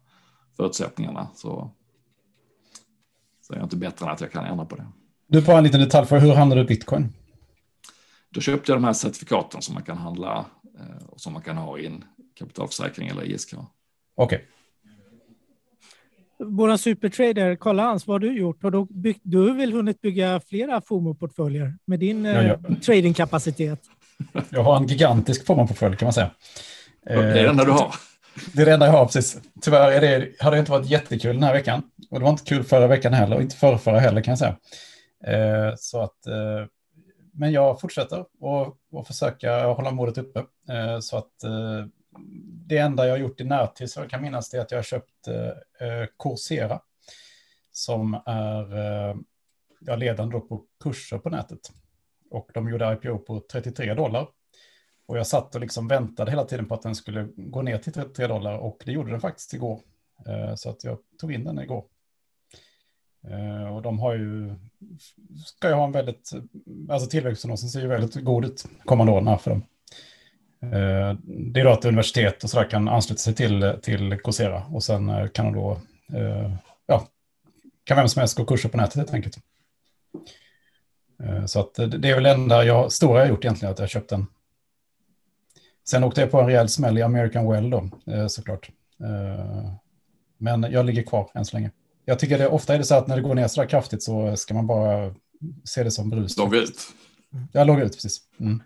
förutsättningarna 0.57 1.27
så, 1.35 1.71
så 3.41 3.53
är 3.53 3.57
jag 3.57 3.65
inte 3.65 3.75
bättre 3.75 4.05
än 4.05 4.11
att 4.11 4.21
jag 4.21 4.31
kan 4.31 4.45
ändra 4.45 4.65
på 4.65 4.75
det. 4.75 4.87
Du, 5.27 5.41
bara 5.41 5.57
en 5.57 5.63
liten 5.63 5.79
detalj 5.79 6.07
för 6.07 6.19
hur 6.19 6.33
handlar 6.33 6.57
du 6.57 6.63
bitcoin? 6.63 7.13
Då 8.33 8.41
köpte 8.41 8.71
jag 8.71 8.77
de 8.77 8.83
här 8.83 8.93
certifikaten 8.93 9.61
som 9.61 9.73
man 9.73 9.83
kan 9.83 9.97
handla 9.97 10.45
eh, 10.79 11.07
och 11.07 11.21
som 11.21 11.33
man 11.33 11.41
kan 11.41 11.57
ha 11.57 11.79
i 11.79 11.85
en 11.85 12.03
kapitalförsäkring 12.39 13.07
eller 13.07 13.23
ISK. 13.23 13.53
Okej. 13.53 13.65
Okay. 14.15 14.45
Vår 16.43 16.77
supertrader, 16.77 17.55
Karl 17.55 17.79
Hans, 17.79 18.07
vad 18.07 18.13
har 18.13 18.19
du 18.29 18.37
gjort? 18.37 18.63
Har 18.63 18.71
du, 18.71 18.85
byggt, 18.89 19.21
du 19.23 19.37
har 19.37 19.55
väl 19.55 19.73
hunnit 19.73 20.01
bygga 20.01 20.41
flera 20.47 20.81
FOMO-portföljer 20.81 21.73
med 21.85 21.99
din 21.99 22.25
ja, 22.25 22.43
ja. 22.43 22.53
Eh, 22.53 22.75
tradingkapacitet? 22.85 23.79
Jag 24.49 24.63
har 24.63 24.77
en 24.77 24.87
gigantisk 24.87 25.45
FOMO-portfölj 25.45 25.97
kan 25.97 26.05
man 26.05 26.13
säga. 26.13 26.31
Det 27.03 27.13
är 27.13 27.33
det 27.33 27.49
enda 27.49 27.65
du 27.65 27.71
har. 27.71 27.95
Det 28.53 28.61
är 28.61 28.65
det 28.65 28.73
enda 28.73 28.85
jag 28.85 28.93
har, 28.93 29.05
precis. 29.05 29.37
Tyvärr 29.61 29.91
är 29.91 30.01
det, 30.01 30.29
har 30.39 30.51
det 30.51 30.59
inte 30.59 30.71
varit 30.71 30.89
jättekul 30.89 31.35
den 31.35 31.43
här 31.43 31.53
veckan. 31.53 31.81
Och 32.09 32.19
det 32.19 32.23
var 32.23 32.31
inte 32.31 32.43
kul 32.43 32.63
förra 32.63 32.87
veckan 32.87 33.13
heller, 33.13 33.35
och 33.35 33.41
inte 33.41 33.55
förra, 33.55 33.77
förra 33.77 33.99
heller 33.99 34.21
kan 34.21 34.31
jag 34.31 34.39
säga. 34.39 34.55
Eh, 35.27 35.73
så 35.77 36.01
att, 36.01 36.27
eh, 36.27 36.65
men 37.39 37.51
jag 37.51 37.81
fortsätter 37.81 38.25
och, 38.39 38.77
och 38.91 39.07
försöka 39.07 39.65
hålla 39.65 39.91
modet 39.91 40.17
uppe. 40.17 40.39
Eh, 40.69 40.99
så 40.99 41.17
att 41.17 41.43
eh, 41.43 41.85
det 42.67 42.77
enda 42.77 43.05
jag 43.05 43.13
har 43.13 43.17
gjort 43.17 43.41
i 43.41 43.43
närtid, 43.43 43.91
så 43.91 43.99
jag 43.99 44.09
kan 44.09 44.21
minnas, 44.21 44.49
det 44.49 44.57
är 44.57 44.61
att 44.61 44.71
jag 44.71 44.77
har 44.77 44.83
köpt 44.83 45.27
eh, 45.27 45.87
eh 45.87 46.07
Coursera. 46.23 46.81
Som 47.71 48.21
är 48.25 48.77
eh, 48.77 49.15
jag 49.79 49.99
ledande 49.99 50.39
på 50.39 50.65
kurser 50.83 51.17
på 51.17 51.29
nätet. 51.29 51.71
Och 52.29 52.51
de 52.53 52.69
gjorde 52.69 52.93
IPO 52.93 53.17
på 53.17 53.41
33 53.51 53.93
dollar. 53.93 54.27
Och 55.05 55.17
jag 55.17 55.27
satt 55.27 55.55
och 55.55 55.61
liksom 55.61 55.87
väntade 55.87 56.31
hela 56.31 56.45
tiden 56.45 56.65
på 56.65 56.73
att 56.73 56.81
den 56.81 56.95
skulle 56.95 57.27
gå 57.35 57.61
ner 57.61 57.77
till 57.77 57.93
33 57.93 58.27
dollar 58.27 58.57
och 58.57 58.81
det 58.85 58.91
gjorde 58.91 59.11
den 59.11 59.21
faktiskt 59.21 59.53
igår. 59.53 59.81
Eh, 60.27 60.55
så 60.55 60.69
att 60.69 60.83
jag 60.83 60.97
tog 61.19 61.33
in 61.33 61.43
den 61.43 61.59
igår. 61.59 61.85
Eh, 63.27 63.75
och 63.75 63.81
de 63.81 63.99
har 63.99 64.15
ju, 64.15 64.55
ska 65.45 65.67
ju 65.67 65.73
ha 65.73 65.83
en 65.83 65.91
väldigt, 65.91 66.31
alltså 66.89 67.09
tillväxtprognosen 67.09 67.69
ser 67.69 67.81
ju 67.81 67.87
väldigt 67.87 68.23
god 68.23 68.45
ut 68.45 68.65
kommande 68.85 69.11
åren 69.11 69.27
här 69.27 69.37
för 69.37 69.51
dem. 69.51 69.63
Eh, 70.61 71.17
det 71.53 71.59
är 71.59 71.63
då 71.63 71.71
att 71.71 71.85
universitet 71.85 72.43
och 72.43 72.49
sådär 72.49 72.69
kan 72.69 72.87
ansluta 72.87 73.19
sig 73.19 73.35
till, 73.35 73.73
till 73.81 74.17
Coursera 74.23 74.63
och 74.65 74.83
sen 74.83 75.09
eh, 75.09 75.27
kan 75.27 75.45
de 75.45 75.53
då, 75.53 75.71
eh, 76.17 76.53
ja, 76.85 77.07
kan 77.83 77.97
vem 77.97 78.07
som 78.07 78.19
helst 78.19 78.37
gå 78.37 78.45
kurser 78.45 78.69
på 78.69 78.77
nätet 78.77 78.95
helt 78.95 79.13
enkelt. 79.13 79.37
Eh, 81.23 81.45
så 81.45 81.59
att 81.59 81.75
det 81.75 82.09
är 82.09 82.13
väl 82.13 82.23
det 82.23 82.31
enda 82.31 82.63
jag, 82.63 82.91
stora 82.91 83.19
jag 83.19 83.25
har 83.25 83.29
gjort 83.29 83.45
egentligen, 83.45 83.71
att 83.71 83.79
jag 83.79 83.89
köpt 83.89 84.11
en 84.11 84.27
Sen 85.89 86.03
åkte 86.03 86.21
jag 86.21 86.31
på 86.31 86.39
en 86.39 86.47
rejäl 86.47 86.69
smäll 86.69 86.97
i 86.97 87.01
American 87.01 87.51
Well 87.51 87.69
då, 87.69 87.89
såklart. 88.29 88.69
Men 90.37 90.63
jag 90.63 90.85
ligger 90.85 91.03
kvar 91.03 91.31
än 91.33 91.45
så 91.45 91.57
länge. 91.57 91.71
Jag 92.09 92.19
tycker 92.19 92.37
det 92.37 92.47
ofta 92.47 92.73
är 92.73 92.77
det 92.77 92.83
så 92.83 92.95
att 92.95 93.07
när 93.07 93.15
det 93.15 93.21
går 93.21 93.35
ner 93.35 93.47
så 93.47 93.61
där 93.61 93.67
kraftigt 93.67 94.03
så 94.03 94.35
ska 94.35 94.53
man 94.53 94.67
bara 94.67 95.15
se 95.63 95.83
det 95.83 95.91
som 95.91 96.09
brus. 96.09 96.37
Logga 96.37 96.57
ut. 96.57 96.79
Jag 97.51 97.67
loggar 97.67 97.85
ut, 97.85 97.93
precis. 97.93 98.21
Mm. 98.39 98.63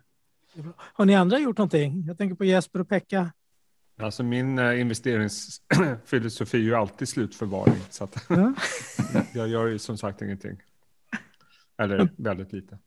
Har 0.78 1.06
ni 1.06 1.16
andra 1.16 1.40
gjort 1.40 1.58
någonting? 1.58 2.04
Jag 2.08 2.18
tänker 2.18 2.36
på 2.36 2.46
Jesper 2.46 2.82
och 2.82 2.90
Pekka. 2.90 3.32
Alltså 4.02 4.24
min 4.24 4.60
eh, 4.60 4.82
investeringsfilosofi 4.82 6.58
är 6.62 6.62
ju 6.62 6.76
alltid 6.76 7.10
slutförvaring. 7.10 7.80
Så 7.90 8.04
att 8.04 8.28
jag 9.34 9.48
gör 9.48 9.68
ju 9.68 9.80
som 9.80 9.98
sagt 9.98 10.22
ingenting. 10.22 10.58
Eller 11.78 12.10
väldigt 12.18 12.54
lite. 12.54 12.78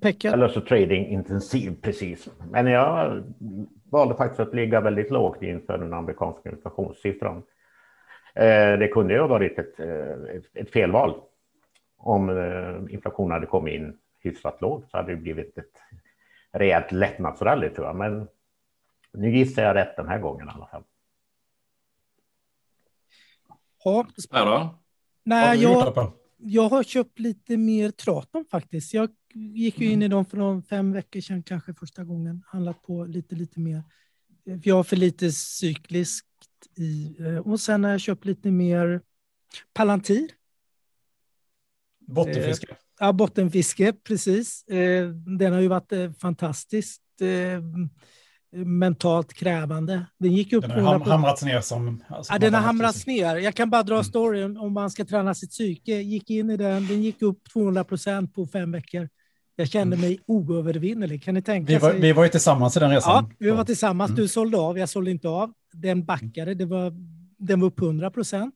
Pekka? 0.00 0.32
Eller 0.32 0.48
så 0.48 0.60
trading 0.60 1.06
intensiv 1.06 1.76
precis. 1.82 2.28
Men 2.50 2.66
jag 2.66 3.24
valde 3.90 4.14
faktiskt 4.14 4.40
att 4.40 4.54
ligga 4.54 4.80
väldigt 4.80 5.10
lågt 5.10 5.42
inför 5.42 5.78
den 5.78 5.92
amerikanska 5.92 6.50
inflationssiffran. 6.50 7.42
Eh, 8.34 8.78
det 8.78 8.88
kunde 8.88 9.14
ju 9.14 9.20
ha 9.20 9.26
varit 9.26 9.58
ett, 9.58 9.80
eh, 9.80 10.62
ett 10.62 10.70
felval. 10.70 11.20
Om 11.96 12.28
eh, 12.28 12.94
inflationen 12.94 13.30
hade 13.30 13.46
kommit 13.46 13.74
in 13.74 13.98
hyfsat 14.20 14.60
lågt 14.60 14.90
så 14.90 14.96
hade 14.96 15.12
det 15.12 15.16
blivit 15.16 15.58
ett 15.58 15.80
rejält 16.52 16.92
lättnadsrally 16.92 17.68
tror 17.68 17.86
jag. 17.86 17.96
Men 17.96 18.28
nu 19.12 19.36
gissar 19.36 19.62
jag 19.62 19.76
rätt 19.76 19.96
den 19.96 20.08
här 20.08 20.18
gången 20.18 20.48
i 20.48 20.50
alla 20.50 20.66
fall. 20.66 20.82
Ja. 24.48 24.78
Nej, 25.24 25.62
jag, 25.62 26.12
jag 26.36 26.68
har 26.68 26.82
köpt 26.82 27.18
lite 27.18 27.56
mer 27.56 27.90
Traton 27.90 28.44
faktiskt. 28.50 28.94
Jag 28.94 29.10
gick 29.34 29.80
ju 29.80 29.90
in 29.90 30.02
i 30.02 30.08
dem 30.08 30.24
för 30.24 30.36
någon 30.36 30.62
fem 30.62 30.92
veckor 30.92 31.20
sedan 31.20 31.42
kanske 31.42 31.74
första 31.74 32.04
gången. 32.04 32.42
Handlat 32.46 32.82
på 32.82 33.04
lite, 33.04 33.34
lite 33.34 33.60
mer. 33.60 33.82
Jag 34.44 34.74
har 34.76 34.84
för 34.84 34.96
lite 34.96 35.32
cykliskt 35.32 36.31
i. 36.76 37.16
Eh, 37.18 37.36
och 37.36 37.60
sen 37.60 37.84
har 37.84 37.90
jag 37.90 38.00
köpt 38.00 38.24
lite 38.24 38.50
mer 38.50 39.00
Palantir. 39.74 40.28
Bottenfiske. 42.06 42.66
Eh, 42.70 42.76
ja, 43.00 43.12
bottenfiske, 43.12 43.92
precis. 43.92 44.68
Eh, 44.68 45.08
den 45.08 45.52
har 45.52 45.60
ju 45.60 45.68
varit 45.68 45.92
fantastiskt 46.20 47.02
mentalt 48.54 49.34
krävande. 49.34 50.06
Den 50.18 50.32
gick 50.32 50.52
upp. 50.52 50.68
Den 50.68 50.84
har 50.84 50.98
hamrats 50.98 51.42
ner 51.42 51.60
som... 51.60 52.04
Alltså, 52.08 52.32
ja, 52.32 52.38
den 52.38 52.54
har 52.54 52.60
hamrats 52.60 53.06
ner. 53.06 53.36
Jag 53.36 53.54
kan 53.54 53.70
bara 53.70 53.82
dra 53.82 53.94
mm. 53.94 54.04
storyn 54.04 54.56
om 54.56 54.72
man 54.72 54.90
ska 54.90 55.04
träna 55.04 55.34
sitt 55.34 55.50
psyke. 55.50 55.92
Gick 55.92 56.30
in 56.30 56.50
i 56.50 56.56
den, 56.56 56.86
den 56.86 57.02
gick 57.02 57.22
upp 57.22 57.52
200 57.52 57.84
procent 57.84 58.34
på 58.34 58.46
fem 58.46 58.72
veckor. 58.72 59.08
Jag 59.56 59.68
kände 59.68 59.96
mm. 59.96 60.08
mig 60.08 60.20
oövervinnelig. 60.26 61.22
Kan 61.22 61.34
ni 61.34 61.42
tänka 61.42 61.72
vi 61.72 61.78
var, 61.78 61.90
sig? 61.90 62.00
Vi 62.00 62.12
var 62.12 62.22
ju 62.22 62.28
tillsammans 62.28 62.76
i 62.76 62.80
den 62.80 62.90
resan. 62.90 63.24
Ja, 63.30 63.36
vi 63.38 63.50
var 63.50 63.64
tillsammans. 63.64 64.08
Mm. 64.08 64.20
Du 64.22 64.28
sålde 64.28 64.58
av, 64.58 64.78
jag 64.78 64.88
sålde 64.88 65.10
inte 65.10 65.28
av. 65.28 65.52
Den 65.72 66.04
backade, 66.04 66.54
det 66.54 66.66
var, 66.66 66.92
den 67.38 67.60
var 67.60 67.66
upp 67.66 67.80
100 67.80 68.10
procent. 68.10 68.54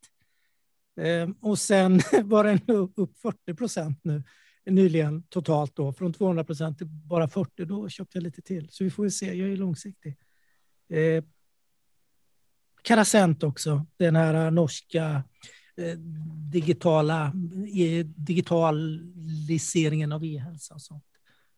Ehm, 1.01 1.33
och 1.33 1.59
sen 1.59 2.01
var 2.25 2.45
den 2.45 2.61
upp 2.97 3.19
40 3.19 3.55
procent 3.55 4.01
nu 4.03 4.23
nyligen 4.71 5.23
totalt 5.23 5.77
då, 5.77 5.93
från 5.93 6.13
200 6.13 6.45
procent 6.45 6.79
till 6.79 6.87
bara 6.87 7.29
40. 7.29 7.65
Då 7.65 7.89
köpte 7.89 8.19
jag 8.19 8.23
lite 8.23 8.43
till. 8.43 8.69
Så 8.71 8.85
vi 8.85 8.91
får 8.91 9.09
se, 9.09 9.35
jag 9.35 9.49
är 9.49 9.57
långsiktig. 9.57 10.17
Eh, 10.89 11.25
Karasent 12.83 13.43
också, 13.43 13.87
den 13.97 14.17
här 14.17 14.51
norska 14.51 15.25
eh, 15.77 15.99
digitala 16.53 17.33
eh, 17.77 18.07
digitaliseringen 18.07 20.13
av 20.13 20.25
e-hälsa 20.25 20.75
och 20.75 20.83
sånt. 20.83 21.05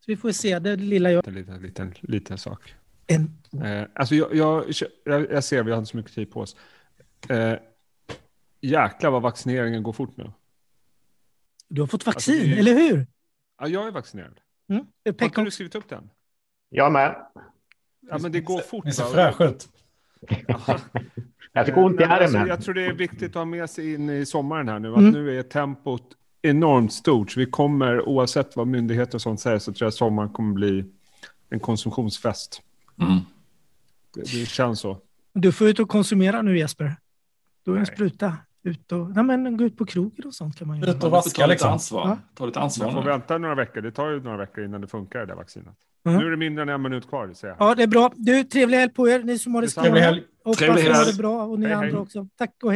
Så 0.00 0.04
vi 0.06 0.16
får 0.16 0.32
se, 0.32 0.58
det 0.58 0.76
lilla 0.76 1.10
jag... 1.10 1.28
En 1.28 1.34
liten, 1.34 1.62
liten, 1.62 1.94
liten 2.00 2.38
sak. 2.38 2.74
En... 3.08 3.38
Eh, 3.64 3.88
alltså 3.94 4.14
jag, 4.14 4.34
jag, 4.34 4.64
jag, 5.04 5.44
ser, 5.44 5.62
vi 5.62 5.70
har 5.70 5.78
inte 5.78 5.90
så 5.90 5.96
mycket 5.96 6.14
tid 6.14 6.30
på 6.30 6.40
oss. 6.40 6.56
Eh, 7.28 7.54
jäklar 8.60 9.10
vad 9.10 9.22
vaccineringen 9.22 9.82
går 9.82 9.92
fort 9.92 10.16
nu. 10.16 10.32
Du 11.68 11.82
har 11.82 11.86
fått 11.86 12.08
alltså, 12.08 12.30
vaccin, 12.30 12.40
alltså, 12.40 12.54
är, 12.54 12.58
eller 12.58 12.74
hur? 12.74 13.06
Ja, 13.60 13.68
jag 13.68 13.86
är 13.86 13.90
vaccinerad. 13.90 14.40
Mm. 14.68 14.86
Har 15.20 15.36
har 15.36 15.44
du 15.44 15.50
skrivit 15.50 15.74
upp 15.74 15.88
den? 15.88 16.10
Jag 16.68 16.92
med. 16.92 17.26
Ja, 18.00 18.18
men 18.18 18.32
det 18.32 18.40
går 18.40 18.60
fort. 18.60 18.84
Ni 18.84 18.92
ser 18.92 19.04
fräscha 19.04 19.44
ut. 19.44 19.68
jag 21.52 21.66
fick 21.66 21.76
ont 21.76 22.00
i 22.00 22.04
armen. 22.04 22.22
Alltså, 22.22 22.38
jag 22.38 22.62
tror 22.62 22.74
det 22.74 22.86
är 22.86 22.92
viktigt 22.92 23.28
att 23.28 23.34
ha 23.34 23.44
med 23.44 23.70
sig 23.70 23.94
in 23.94 24.10
i 24.10 24.26
sommaren 24.26 24.68
här 24.68 24.78
nu. 24.78 24.92
Att 24.92 24.98
mm. 24.98 25.12
nu 25.12 25.38
är 25.38 25.42
tempot 25.42 26.16
enormt 26.42 26.92
stort. 26.92 27.30
Så 27.30 27.40
vi 27.40 27.46
kommer, 27.46 28.08
oavsett 28.08 28.56
vad 28.56 28.66
myndigheter 28.66 29.14
och 29.14 29.22
sånt 29.22 29.40
säger, 29.40 29.58
så 29.58 29.72
tror 29.72 29.86
jag 29.86 29.94
sommaren 29.94 30.30
kommer 30.30 30.54
bli 30.54 30.84
en 31.50 31.60
konsumtionsfest. 31.60 32.62
Mm. 33.00 33.18
Det, 34.14 34.20
det, 34.20 34.46
känns 34.48 34.80
så. 34.80 34.98
Du 35.32 35.52
får 35.52 35.68
ut 35.68 35.78
och 35.78 35.88
konsumera 35.88 36.42
nu 36.42 36.58
Jesper. 36.58 36.96
Du 37.64 37.74
är 37.74 37.78
en 37.78 37.86
spruta. 37.86 38.36
ut 38.62 38.92
och 38.92 39.10
nej, 39.10 39.24
men, 39.24 39.56
gå 39.56 39.64
ut 39.64 39.76
på 39.76 39.86
krogen 39.86 40.26
och 40.26 40.34
sånt 40.34 40.58
kan 40.58 40.68
man 40.68 40.78
göra. 40.80 40.90
Ut 40.90 40.96
och 40.96 41.02
Man 41.02 41.10
får 41.10 41.16
vaska 41.16 41.46
liksom. 41.46 41.72
ansvar. 41.72 42.08
Ja. 42.08 42.18
Ta 42.34 42.46
lite 42.46 42.58
Man 42.58 42.64
ansvar 42.64 42.92
får 42.92 43.00
nu. 43.00 43.06
vänta 43.06 43.38
några 43.38 43.54
veckor. 43.54 43.80
Det 43.80 43.90
tar 43.92 44.10
ju 44.10 44.22
några 44.22 44.36
veckor 44.36 44.64
innan 44.64 44.80
det 44.80 44.86
funkar 44.86 45.18
det 45.18 45.26
där 45.26 45.34
vaccinet. 45.34 45.74
Mm. 46.06 46.18
Nu 46.20 46.26
är 46.26 46.30
det 46.30 46.36
mindre 46.36 46.62
än 46.62 46.68
en 46.68 46.82
minut 46.82 47.08
kvar, 47.08 47.32
säger 47.34 47.54
jag. 47.58 47.70
Ja, 47.70 47.74
det 47.74 47.82
är 47.82 47.86
bra. 47.86 48.12
Du, 48.16 48.44
trevlig 48.44 48.78
helg 48.78 48.92
på 48.92 49.08
er, 49.08 49.22
ni 49.22 49.38
som 49.38 49.54
har 49.54 49.62
det 49.62 50.00
helg. 50.00 50.22
Hoppas 50.44 50.58
Trevlig 50.58 50.82
ni 50.82 50.88
har 50.88 50.96
helg. 50.96 51.12
det 51.12 51.18
bra 51.18 51.42
och 51.42 51.58
ni 51.58 51.66
Hej, 51.66 51.76
hej. 51.76 51.86
andra 51.86 52.00
också. 52.00 52.28
Tack 52.38 52.50
och 52.50 52.62
hej. 52.62 52.66